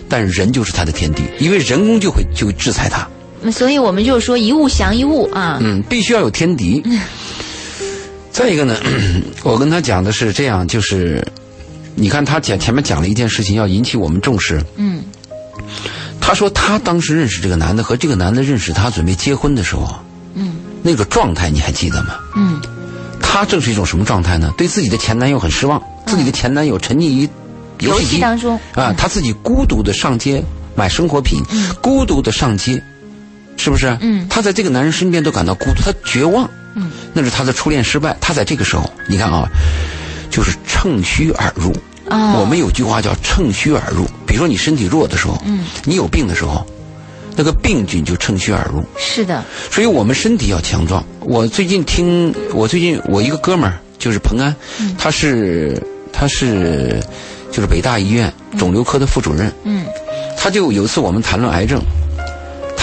[0.09, 3.09] 但人就是它的天敌，因为人工就会就制裁它。
[3.45, 5.59] 嗯所以我们就说一物降一物啊。
[5.61, 6.83] 嗯，必须要有天敌。
[8.33, 8.77] 再一个呢，
[9.45, 11.25] 我跟他讲的是这样，就是
[11.95, 14.61] 你看他讲前面讲了一件事情，要引起我们重视。
[14.77, 15.03] 嗯
[16.21, 19.95] 他说他当时认识这个男的和这个男的认识他准备结婚的时候，
[20.35, 22.15] 嗯那个状态你还记得吗？
[22.35, 22.61] 嗯
[23.21, 24.53] 他正是一种什么状态呢？
[24.57, 27.29] 对自己的前男友很失望，自己的前男友沉溺于
[27.81, 30.43] 游游戏机戏当中啊，他自己孤独的上街
[30.75, 31.43] 买生活品，
[31.83, 32.83] 孤独的上街，
[33.57, 33.97] 是不是？
[34.01, 36.49] 嗯他在这个男人身边都感到孤独，她绝望。
[36.75, 38.17] 嗯，那是她的初恋失败。
[38.21, 39.49] 她在这个时候，你看啊，
[40.31, 41.73] 就是趁虚而入。
[42.11, 44.05] 哦我们有句话叫趁虚而入。
[44.27, 46.67] 比如说你身体弱的时候，嗯，你有病的时候，
[47.37, 48.85] 那个病菌就趁虚而入。
[48.99, 51.03] 是的，所以我们身体要强壮。
[51.21, 54.55] 我最近听，我最近我一个哥们儿就是彭安，
[54.99, 55.81] 他是
[56.13, 57.03] 他是
[57.51, 59.87] 就是北大医院肿瘤科的副主任，嗯
[60.37, 61.81] 他就有一次我们谈论癌症，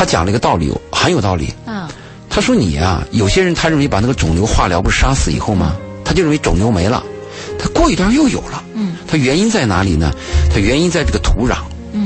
[0.01, 1.53] 他讲了一个道理，很有道理。
[1.63, 1.87] 啊
[2.27, 5.75] 他说你啊、有些人他认为把那个肿瘤化疗不是杀死以后吗？
[6.03, 7.03] 他就认为肿瘤没了，
[7.59, 8.63] 他过一段又有了。
[8.73, 10.11] 嗯它原因在哪里呢？
[10.51, 11.57] 它原因在这个土壤。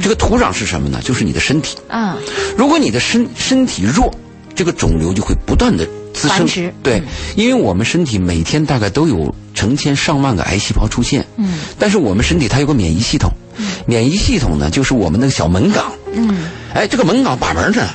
[0.01, 0.99] 这个土壤是什么呢？
[1.01, 1.77] 就是你的身体。
[1.87, 2.17] 啊，
[2.57, 4.13] 如果你的身身体弱，
[4.53, 6.45] 这个肿瘤就会不断的滋生。
[6.83, 7.01] 对，
[7.37, 11.25] 因为我们身体每天大概都有成千上万个癌细胞出现。
[11.37, 13.31] 嗯，但是我们身体它有个免疫系统，
[13.85, 15.89] 免疫系统呢就是我们那个小门岗。
[16.11, 17.89] 嗯，哎，这个门岗把门着呢，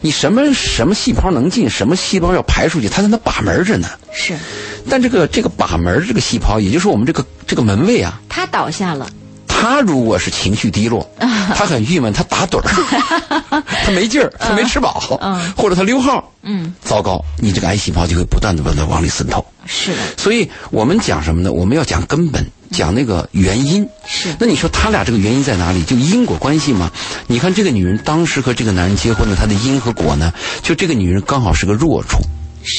[0.00, 3.88] 你什么什么细胞能进，什么细胞要排出去，它在那把门着呢。
[4.12, 4.34] 是
[4.90, 9.08] 但这个这个把门这个细胞，也就是我们这个这个门卫啊，他倒下了，
[9.46, 11.08] 他如果是情绪低落，
[11.54, 19.46] 他很郁闷，他打盹儿， 他没劲儿，他没吃饱，嗯或者他溜号，嗯，糟糕，你这个癌细胞就会不断的不断的往里渗透。
[19.64, 21.52] 是的，所以我们讲什么呢？
[21.52, 22.44] 我们要讲根本，
[22.74, 23.88] 讲那个原因。
[24.06, 25.82] 是那你说他俩这个原因在哪里？
[25.84, 26.90] 就因果关系吗？
[27.26, 30.32] 你看这个女人当时和这个男人结婚的，她的因和果呢？
[30.62, 32.18] 就这个女人刚好是个弱处，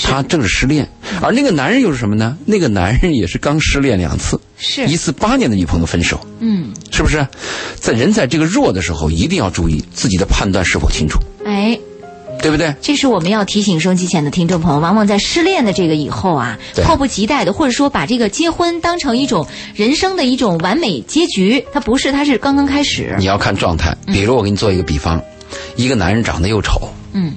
[0.03, 0.87] 她正是失恋，
[1.21, 2.37] 而那个男人又是什么呢？
[2.45, 7.25] 那个男人也是刚失恋两次，是一次八年的女朋友分手，嗯，是不是？
[7.79, 11.79] 在人在这个弱的时候，一定要注意自己的判断是否清楚，哎。
[12.45, 12.75] 对不对？
[12.79, 23.15] 这是我们要提醒收音机前的听众朋友，往往在失恋的这个以后啊，迫不及待的，或者说把这个结婚当成一种人生的一种完美结局，它不是，它是刚刚开始。
[23.17, 23.97] 你要看状态。
[24.05, 25.19] 比如我给你做一个比方，
[25.75, 27.33] 一个男人长得又丑，嗯，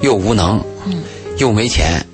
[0.00, 1.04] 又无能，嗯，
[1.38, 2.04] 又没钱，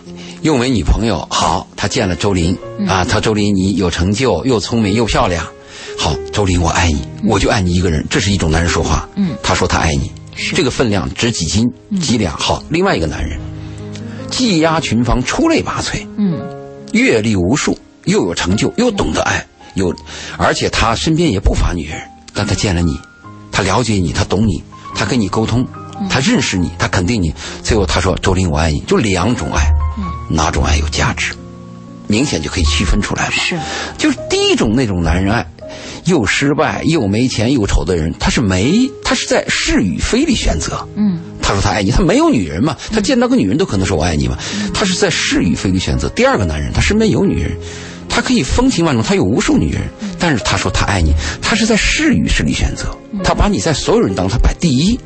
[0.42, 1.26] 又没女朋友。
[1.30, 5.46] 好，他见了周林、嗯啊，他周林你有成就，又聪明又漂亮。
[5.96, 9.08] 好，周林我爱你，我就爱你一个人，这是一种男人说话。
[9.16, 10.12] 嗯，他说他爱你，是
[10.54, 11.66] 这个分量值几斤
[12.00, 12.36] 几两。
[12.36, 13.38] 好，另外一个男人，
[14.30, 16.40] 技压群芳，出类拔萃，嗯，
[16.92, 19.94] 阅历无数，又有成就，又懂得爱，有，
[20.36, 22.00] 而且他身边也不乏女人，
[22.32, 22.98] 但他见了你，
[23.50, 24.62] 他了解你，他懂你，
[24.94, 25.66] 他跟你沟通，
[26.08, 29.72] 他认识你，他肯定你，最后他说：“周林，我爱你。”就两种爱，
[30.30, 31.34] 哪种爱有价值，
[32.06, 33.32] 明显就可以区分出来嘛。
[33.32, 33.58] 是，
[33.98, 35.44] 就是第一种那种男人爱，
[36.04, 40.86] 又失败又没钱又丑的人，他是没，他是在是与非里选择。
[40.96, 44.36] 嗯，他说他爱你，他没有女人嘛，他见到个女人都可能说我爱你嘛，
[44.72, 46.08] 他是在是与非里选择。
[46.10, 47.56] 第二个男人，他身边有女人，
[48.08, 49.82] 他可以风情万种，他有无数女人，
[50.18, 54.98] 但是他说他爱你，他是在是与是里选择，他把你在所有人当中他摆第一。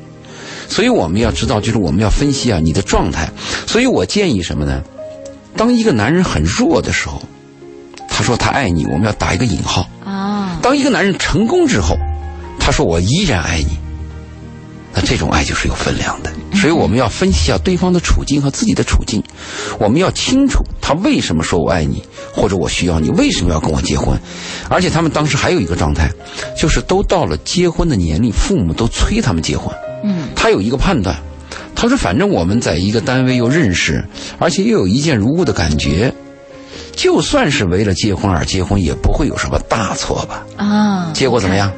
[0.68, 3.30] 所以我们要知道，就是我们要分析啊你的状态。
[3.66, 4.82] 所以我建议什么呢？
[5.54, 7.20] 当一个男人很弱的时候，
[8.08, 9.86] 他说他爱你，我们要打一个引号。
[10.02, 11.98] 啊，当一个男人成功之后，
[12.58, 13.76] 他说我依然爱你，
[14.94, 16.30] 那这种爱就是有分量的。
[16.54, 19.20] 所以我们要分析一下对方的处境和自己的处境，
[19.80, 22.00] 我们要清楚他为什么说我爱你，
[22.32, 24.16] 或者我需要你，为什么要跟我结婚。
[24.68, 26.08] 而且他们当时还有一个状态，
[26.56, 29.74] 就是都到了结婚的年龄，父母都催他们结婚。
[30.04, 31.16] 嗯，他有一个判断，
[31.74, 34.04] 他说反正我们在一个单位又认识，
[34.38, 36.14] 而且又有一见如故的感觉。
[36.92, 40.44] 就算是为了结婚而结婚，也不会有什么大错吧？
[40.56, 41.72] 啊，结果怎么样？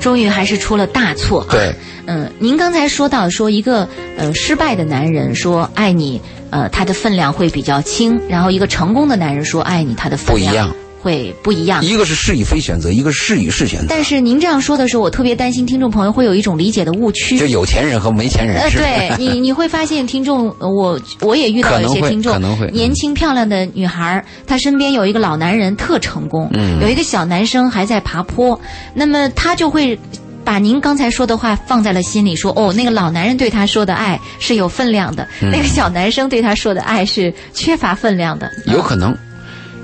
[0.00, 1.40] 终于还是出了大错。
[1.42, 1.74] 啊对，
[2.06, 11.84] 嗯，您刚才说到说一个呃失败的男人说爱你，呃，他的分量会比较轻；然后一个成功的男人说爱你，他的分量不一样会不一样。
[11.84, 13.86] 一个是是与非选择，一个是是与是选择。
[13.88, 17.38] 但是您这样说的时候，我特别担心听众朋友会有一种理解的误区。
[17.38, 18.78] 就有钱人和没钱人呃，是？
[18.78, 28.58] 对 你，你会发现听众，呃我我也遇到一些听众，可能会年轻漂亮的女孩，她身边有一个老男人特成功，嗯有一个小男生还在爬坡，
[28.94, 29.98] 那么她就会。
[30.44, 38.50] 把您刚才说的话放在了心里，说哦，那个老男人对他说的爱是有分量的，嗯那个小男生对他说的爱是缺乏分量的。
[38.66, 39.16] 有可能，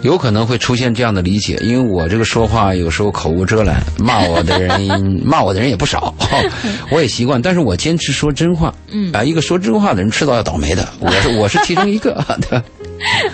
[0.03, 6.15] 有可能会出现这样的理解，因为我这个说话有时候口无遮拦，骂我的人骂我的人也不少，
[6.91, 8.73] 我也习惯，但是我坚持说真话。
[8.91, 12.65] 嗯啊，一个说真话的人迟早要倒霉的，我是 我是其中一个，对吧？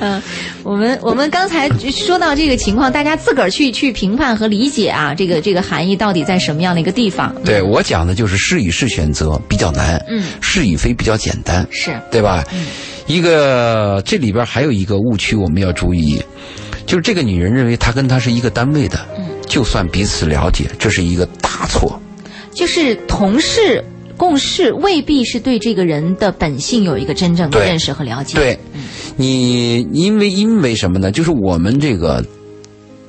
[0.00, 0.22] 嗯，
[0.62, 7.34] 我们我们刚才说到这个情况，大家自个儿去去评判和理解啊，这个这个含义到底在什么样的一个地方？
[7.44, 12.44] 对我讲的就是是与是选择比较难，嗯，是与非比较简单，是对吧？
[13.06, 16.22] 一个这里边还有一个误区我们要注意，
[16.86, 22.00] 就是这个女人认为她跟他是一个单位的，嗯，就算彼此了解，这是一个大错。
[22.52, 23.84] 就是同事
[24.16, 28.58] 共事未必是对这个人的本性有一个真正的认识和了解。，对，
[29.16, 31.12] 你因为因为什么呢？
[31.12, 32.24] 就是我们这个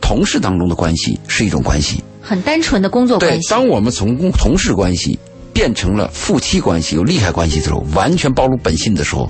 [0.01, 3.49] 同事当中的关系是一种关系，很单纯的工作对关，系。
[3.49, 5.17] 当我们从工同事关系
[5.53, 9.29] 变成了夫妻关系、有利害关系的时候，完全暴露本性的时候。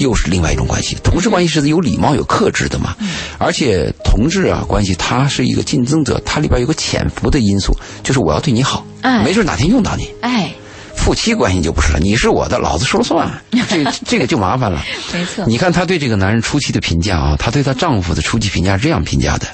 [0.00, 2.96] 又是另外一种关系，同事关系是有礼貌、有克制的嘛，
[3.38, 10.08] 而且同志啊关系，它是一个竞争者，它里边有个潜伏的因素，就是我要对你好，哎没准哪天用到你。
[10.22, 10.52] 哎，
[10.96, 14.82] 夫妻关系就不是了，你是我的，老子说了算， 这这个就麻烦了。
[15.12, 15.44] 没错。
[15.46, 19.46] 你看她对这个男人初期的评价啊，她对她丈夫的初期评价是这样评价的：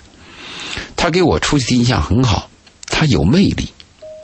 [0.95, 2.51] 她他给我初期的印象很好，
[2.87, 3.69] 他有魅力。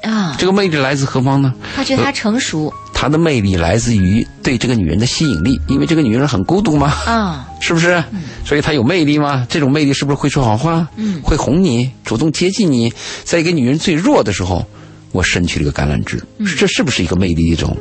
[0.03, 1.55] 啊，这个魅力来自何方呢？
[1.77, 8.01] 他觉得他成熟他的魅力来自于对这个女人的吸引力，因为这个女人很孤独嘛，啊， 是不是？
[8.45, 9.45] 所以她有魅力吗。
[9.51, 10.87] 这种魅力是不是会说好话？
[10.95, 12.93] 嗯会哄你，主动接近你，
[13.25, 14.65] 在一个女人最弱的时候，
[15.11, 16.23] 我伸去了一个橄榄枝，
[16.57, 17.77] 这是不是一个魅力一种？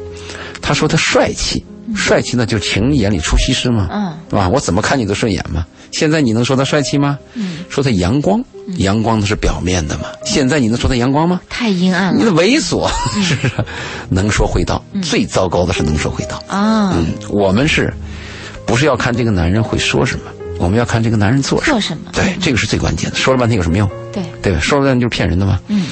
[0.59, 1.63] 他说他帅气，
[1.95, 4.49] 帅气呢就情人眼里出西施嘛，嗯是吧？
[4.49, 5.63] 我怎么看你都顺眼嘛。
[5.92, 7.20] 现在你能说他帅气吗？
[7.34, 8.44] 嗯，说他阳光，
[8.78, 10.06] 阳光那是表面的嘛。
[10.26, 11.42] 现在你能说他阳光吗？
[11.50, 12.89] 太阴暗了你的猥琐，
[13.22, 13.54] 是不是？
[14.10, 16.42] 能说会道，最糟糕的是能说会道。
[16.48, 17.94] 啊，嗯，我们是，
[18.66, 20.26] 不是要看这个男人会说什么，
[20.60, 21.74] 我们要看这个男人做什么。
[21.74, 22.12] 做什么？
[22.14, 23.16] 对，这个是最关键的。
[23.18, 23.89] 说了半天有什么用？
[24.12, 24.60] 对，对吧？
[24.60, 25.60] 说了半天就是骗人的嘛。
[25.68, 25.88] 嗯，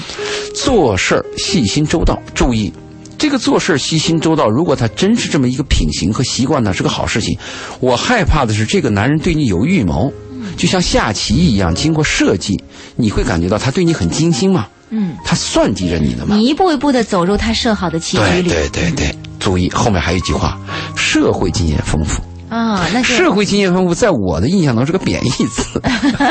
[0.55, 2.71] 做事儿细心周到，注意。
[3.19, 7.37] 这个做事儿细心周到，如果他真是这么一个品行和习惯呢，是个好事情。
[7.81, 10.11] 我害怕的是这个男人对你有预谋，
[10.55, 12.57] 就像下棋一样，经过设计，
[12.95, 16.37] 你会感觉到他对你很精心嘛，嗯，他算计着你的嘛。
[16.37, 20.57] 你一步一步的走入他设好的棋局对里对对对，注意后面还有一句话：
[20.95, 22.21] 社会经验丰富。
[22.49, 25.81] 啊，那就社会经验丰富，在我的印象中是个贬义词。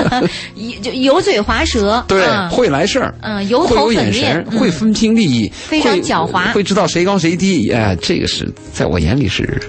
[0.83, 7.71] 就油嘴滑舌， 对，啊会来事儿，嗯油头有眼神，嗯会分清利益，非常狡猾会知道谁高谁低。
[7.71, 9.61] 哎，这个是在我眼里是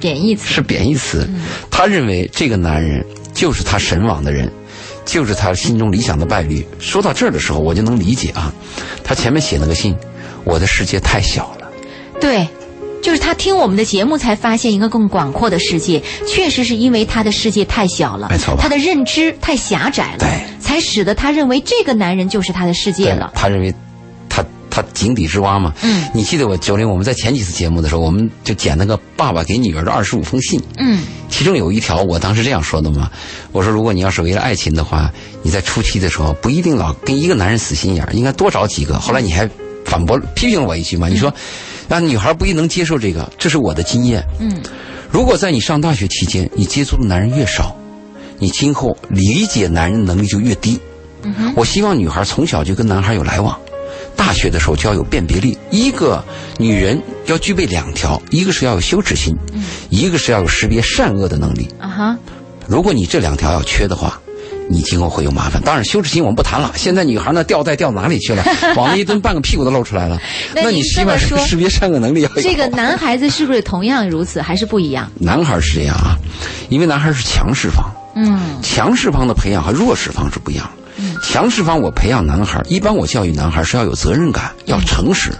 [0.00, 1.28] 贬义词，是贬义词。
[1.70, 3.04] 他认为这个男人
[3.34, 4.50] 就是他神往的人，
[5.04, 6.66] 就是他心中理想的伴侣。
[6.78, 8.52] 说到这儿的时候，我就能理解啊，
[9.04, 9.94] 他前面写那个信，
[10.44, 11.68] 我的世界太小了。
[12.20, 12.48] 对。
[13.02, 16.02] 就是他听我们的节目，才发现一个更广阔的世界。
[16.26, 20.28] 确实是因为他的世界太小了，没错吧他的认知太狭窄了，对
[20.60, 23.32] 才使得他认为这个男人就是他的世界了。
[23.34, 23.72] 他认为
[24.28, 25.72] 他他井底之蛙嘛。
[25.82, 33.10] 嗯你记得我九零我们在前几次节目的时候，我们就捡那个爸爸给女儿的二十五封信，嗯其中有一条我当时这样说的嘛，
[33.52, 35.10] 我说如果你要是为了爱情的话，
[35.42, 38.98] 你在初期的时候不一定老跟一个男人死心眼儿，应该多找几个。
[38.98, 39.48] 后来你还
[39.84, 41.32] 反驳批评了我一句嘛，你说
[41.96, 44.24] 啊女孩不一定能接受这个，这是我的经验。
[44.40, 44.62] 嗯
[45.10, 47.74] 如果在你上大学期间，你接触的男人越少，
[48.38, 50.78] 你今后理解男人能力就越低。
[51.22, 53.58] 嗯哼我希望女孩从小就跟男孩有来往，
[54.14, 55.56] 大学的时候就要有辨别力。
[55.70, 56.22] 一个
[56.58, 59.34] 女人要具备两条，一个是要有羞耻心，
[59.88, 61.66] 一个是要有识别善恶的能力。
[61.80, 62.18] 啊哈，
[62.66, 64.20] 如果你这两条要缺的话，
[64.70, 65.60] 你今后会有麻烦。
[65.62, 66.72] 当然，羞耻心我们不谈了。
[66.76, 68.44] 现在女孩呢，吊带掉哪里去了？
[68.76, 70.20] 往那一蹲，半个屁股都露出来了。
[70.54, 72.42] 那你起码识别善恶能力要有。
[72.42, 75.10] 这个男孩子是不是同样如此，还是不一样？
[75.18, 76.16] 男孩是这样啊，
[76.68, 80.68] 因为男孩是强势方，嗯强势方的培养和弱势方是不一样。
[81.00, 85.30] 嗯强势方我培养男孩，一般我教育男孩是要有责任感，要诚实，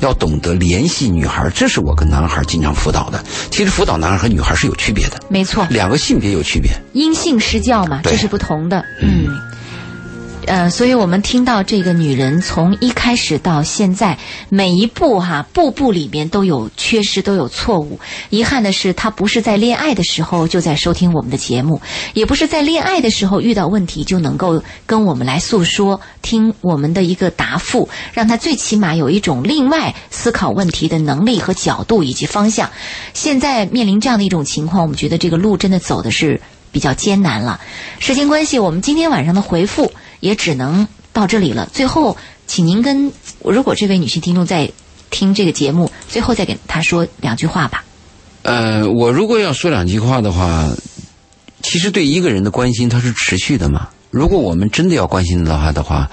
[0.00, 3.22] 要懂得联系女孩，这是我跟男孩经常辅导的。
[3.50, 6.70] 其实辅导男孩和女孩是有区别的，没错，两个性别有区别。
[6.92, 8.84] 因性施教嘛，这是不同的。
[9.00, 9.28] 嗯，
[10.46, 14.16] 呃，所以我们听到这个女人从一开始到现在，
[14.48, 17.98] 每一步哈、步步里面都有缺失，都有错误。
[18.30, 21.80] 遗憾的是，她不是在恋爱的时候就在收听我们的节目，
[22.14, 32.70] 也不是在恋爱的时候遇到问题就能够跟我们来诉说，听我们的一个答复，让她最起码有一种另外思考问题的能力和角度以及方向。
[33.12, 36.40] 现在面临这样的一种情况，我们觉得这个路真的走的是
[36.70, 37.60] 比较艰难了。
[37.98, 39.90] 时间关系，我们今天晚上的回复
[40.26, 41.68] 也只能到这里了。
[41.72, 42.16] 最后，
[42.46, 43.12] 请您跟
[43.42, 44.70] 如果这位女性听众在
[45.10, 47.84] 听这个节目，最后再给她说两句话吧。
[48.42, 50.68] 呃，我如果要说两句话的话，
[51.62, 53.88] 其实对一个人的关心它是持续的嘛。
[54.10, 56.10] 如果我们真的要关心到他的话，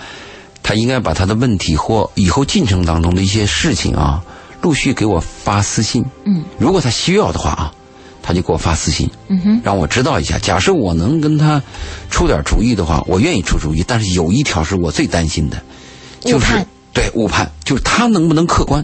[0.62, 4.24] 他应该把他的问题或以后进程当中的一些事情啊，
[4.62, 6.04] 陆续给我发私信。
[6.26, 7.74] 嗯，如果他需要的话啊，
[8.24, 10.40] 他就给我发私信，嗯哼，让我知道一下。
[10.40, 11.62] 假设我能跟他
[12.10, 13.84] 出点主意的话，我愿意出主意。
[13.86, 15.62] 但是有一条是我最担心的，
[16.22, 18.84] 就是对误判，就是他能不能客观。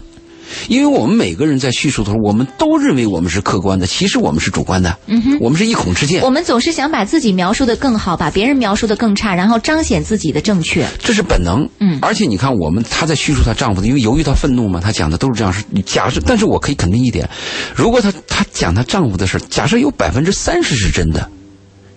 [0.68, 4.96] 因为我们每个人在叙述的时候，我们都认为我们是客观的，其实我们是主观的。
[5.06, 10.86] 嗯哼，我们是一孔之见我，们总是想把自己描述的更好，把别人描述的更差，然后彰显自己的正确。
[10.98, 11.68] 这是本能。
[11.78, 16.20] 嗯而且你看，我们她在叙述她丈夫的，因为由于她愤怒嘛，她讲的都是这样是假设。
[16.24, 17.28] 但是我可以肯定一点，
[17.74, 21.28] 如果她她讲她丈夫的事儿，假设有百分之三十是真的，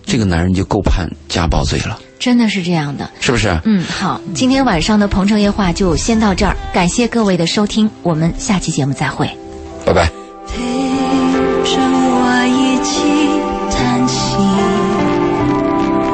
[0.04, 3.10] 这个男人就够判家暴罪了，真的是这样的。
[3.20, 3.58] 是不是？
[3.64, 9.28] 嗯，好，今天晚上的《鹏城夜话》就先到这儿，感谢各位的收听，我们下期节目再会。
[9.84, 10.10] 拜拜。